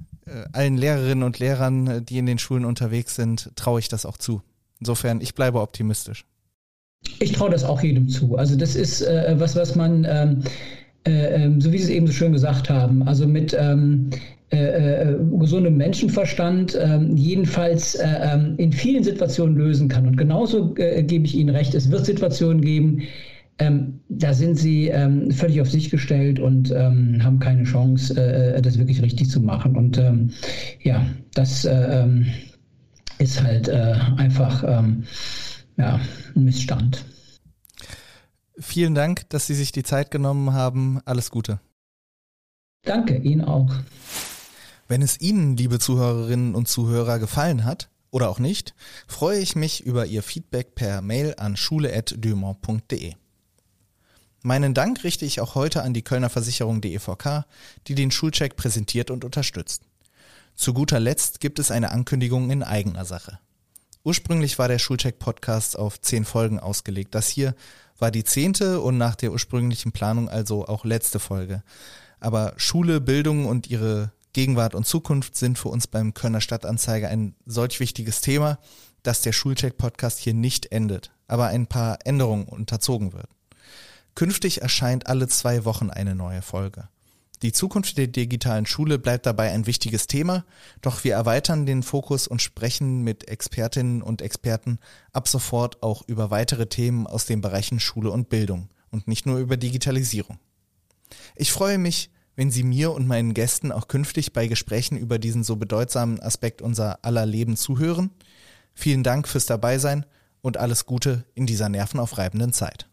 allen 0.52 0.76
Lehrerinnen 0.76 1.22
und 1.22 1.38
Lehrern, 1.38 1.86
äh, 1.86 2.02
die 2.02 2.18
in 2.18 2.26
den 2.26 2.38
Schulen 2.38 2.64
unterwegs 2.64 3.14
sind, 3.14 3.50
traue 3.56 3.80
ich 3.80 3.88
das 3.88 4.06
auch 4.06 4.16
zu. 4.16 4.42
Insofern, 4.80 5.20
ich 5.20 5.34
bleibe 5.34 5.60
optimistisch. 5.60 6.26
Ich 7.20 7.32
traue 7.32 7.50
das 7.50 7.64
auch 7.64 7.82
jedem 7.82 8.08
zu. 8.08 8.36
Also 8.36 8.56
das 8.56 8.76
ist 8.76 9.02
äh, 9.02 9.34
was, 9.38 9.56
was 9.56 9.76
man, 9.76 10.06
ähm, 10.08 10.40
äh, 11.06 11.44
ähm, 11.44 11.60
so 11.60 11.70
wie 11.70 11.78
Sie 11.78 11.84
es 11.84 11.90
eben 11.90 12.06
so 12.06 12.12
schön 12.12 12.32
gesagt 12.32 12.70
haben, 12.70 13.02
also 13.06 13.26
mit 13.26 13.54
ähm, 13.58 14.10
äh, 14.50 14.56
äh 14.56 15.16
gesundem 15.38 15.76
Menschenverstand 15.76 16.74
äh, 16.74 16.98
jedenfalls 17.14 17.94
äh, 17.96 18.06
ähm, 18.06 18.54
in 18.56 18.72
vielen 18.72 19.04
Situationen 19.04 19.56
lösen 19.56 19.88
kann. 19.88 20.06
Und 20.06 20.16
genauso 20.16 20.74
äh, 20.76 21.02
gebe 21.02 21.26
ich 21.26 21.34
Ihnen 21.34 21.54
recht, 21.54 21.74
es 21.74 21.90
wird 21.90 22.06
Situationen 22.06 22.62
geben, 22.62 23.02
ähm, 23.58 24.00
da 24.08 24.34
sind 24.34 24.56
sie 24.56 24.88
ähm, 24.88 25.30
völlig 25.30 25.60
auf 25.60 25.70
sich 25.70 25.90
gestellt 25.90 26.40
und 26.40 26.70
ähm, 26.72 27.22
haben 27.22 27.38
keine 27.38 27.64
Chance, 27.64 28.16
äh, 28.16 28.60
das 28.60 28.78
wirklich 28.78 29.00
richtig 29.00 29.30
zu 29.30 29.40
machen. 29.40 29.76
Und 29.76 29.96
ähm, 29.98 30.30
ja, 30.82 31.06
das 31.34 31.64
äh, 31.64 32.02
ähm, 32.02 32.26
ist 33.18 33.42
halt 33.42 33.68
äh, 33.68 33.94
einfach 34.16 34.64
ähm, 34.66 35.04
ja, 35.76 36.00
ein 36.34 36.44
Missstand. 36.44 37.04
Vielen 38.58 38.94
Dank, 38.94 39.28
dass 39.30 39.46
Sie 39.46 39.54
sich 39.54 39.72
die 39.72 39.82
Zeit 39.82 40.10
genommen 40.10 40.52
haben. 40.52 41.00
Alles 41.04 41.30
Gute. 41.30 41.60
Danke, 42.82 43.16
Ihnen 43.16 43.42
auch. 43.42 43.72
Wenn 44.88 45.02
es 45.02 45.20
Ihnen, 45.20 45.56
liebe 45.56 45.78
Zuhörerinnen 45.78 46.54
und 46.54 46.68
Zuhörer, 46.68 47.18
gefallen 47.18 47.64
hat 47.64 47.88
oder 48.10 48.28
auch 48.28 48.38
nicht, 48.38 48.74
freue 49.06 49.38
ich 49.38 49.56
mich 49.56 49.84
über 49.84 50.06
Ihr 50.06 50.22
Feedback 50.22 50.74
per 50.74 51.00
Mail 51.02 51.34
an 51.38 51.56
schule.dumont.de. 51.56 53.14
Meinen 54.46 54.74
Dank 54.74 55.04
richte 55.04 55.24
ich 55.24 55.40
auch 55.40 55.54
heute 55.54 55.82
an 55.82 55.94
die 55.94 56.02
Kölner 56.02 56.28
Versicherung 56.28 56.82
DEVK, 56.82 57.46
die 57.86 57.94
den 57.94 58.10
Schulcheck 58.10 58.56
präsentiert 58.56 59.10
und 59.10 59.24
unterstützt. 59.24 59.84
Zu 60.54 60.74
guter 60.74 61.00
Letzt 61.00 61.40
gibt 61.40 61.58
es 61.58 61.70
eine 61.70 61.90
Ankündigung 61.90 62.50
in 62.50 62.62
eigener 62.62 63.06
Sache. 63.06 63.38
Ursprünglich 64.04 64.58
war 64.58 64.68
der 64.68 64.78
Schulcheck-Podcast 64.78 65.78
auf 65.78 65.98
zehn 65.98 66.26
Folgen 66.26 66.60
ausgelegt. 66.60 67.14
Das 67.14 67.30
hier 67.30 67.54
war 67.98 68.10
die 68.10 68.22
zehnte 68.22 68.82
und 68.82 68.98
nach 68.98 69.14
der 69.14 69.32
ursprünglichen 69.32 69.92
Planung 69.92 70.28
also 70.28 70.66
auch 70.66 70.84
letzte 70.84 71.20
Folge. 71.20 71.62
Aber 72.20 72.52
Schule, 72.58 73.00
Bildung 73.00 73.46
und 73.46 73.70
ihre 73.70 74.12
Gegenwart 74.34 74.74
und 74.74 74.86
Zukunft 74.86 75.36
sind 75.36 75.58
für 75.58 75.70
uns 75.70 75.86
beim 75.86 76.12
Kölner 76.12 76.42
Stadtanzeiger 76.42 77.08
ein 77.08 77.34
solch 77.46 77.80
wichtiges 77.80 78.20
Thema, 78.20 78.58
dass 79.02 79.22
der 79.22 79.32
Schulcheck-Podcast 79.32 80.18
hier 80.18 80.34
nicht 80.34 80.70
endet, 80.70 81.12
aber 81.28 81.46
ein 81.46 81.66
paar 81.66 82.00
Änderungen 82.04 82.44
unterzogen 82.44 83.14
wird. 83.14 83.33
Künftig 84.14 84.62
erscheint 84.62 85.06
alle 85.06 85.28
zwei 85.28 85.64
Wochen 85.64 85.90
eine 85.90 86.14
neue 86.14 86.42
Folge. 86.42 86.88
Die 87.42 87.52
Zukunft 87.52 87.98
der 87.98 88.06
digitalen 88.06 88.64
Schule 88.64 88.98
bleibt 88.98 89.26
dabei 89.26 89.50
ein 89.50 89.66
wichtiges 89.66 90.06
Thema, 90.06 90.44
doch 90.80 91.04
wir 91.04 91.14
erweitern 91.14 91.66
den 91.66 91.82
Fokus 91.82 92.26
und 92.26 92.40
sprechen 92.40 93.02
mit 93.02 93.28
Expertinnen 93.28 94.02
und 94.02 94.22
Experten 94.22 94.78
ab 95.12 95.28
sofort 95.28 95.82
auch 95.82 96.02
über 96.06 96.30
weitere 96.30 96.66
Themen 96.66 97.06
aus 97.06 97.26
den 97.26 97.40
Bereichen 97.40 97.80
Schule 97.80 98.10
und 98.10 98.28
Bildung 98.28 98.70
und 98.90 99.08
nicht 99.08 99.26
nur 99.26 99.38
über 99.38 99.56
Digitalisierung. 99.56 100.38
Ich 101.34 101.52
freue 101.52 101.78
mich, 101.78 102.10
wenn 102.36 102.50
Sie 102.50 102.62
mir 102.62 102.92
und 102.92 103.06
meinen 103.06 103.34
Gästen 103.34 103.72
auch 103.72 103.88
künftig 103.88 104.32
bei 104.32 104.46
Gesprächen 104.46 104.96
über 104.96 105.18
diesen 105.18 105.44
so 105.44 105.56
bedeutsamen 105.56 106.20
Aspekt 106.20 106.62
unser 106.62 107.04
aller 107.04 107.26
Leben 107.26 107.56
zuhören. 107.56 108.10
Vielen 108.72 109.02
Dank 109.02 109.28
fürs 109.28 109.46
Dabeisein 109.46 110.06
und 110.40 110.56
alles 110.56 110.86
Gute 110.86 111.24
in 111.34 111.46
dieser 111.46 111.68
nervenaufreibenden 111.68 112.52
Zeit. 112.52 112.88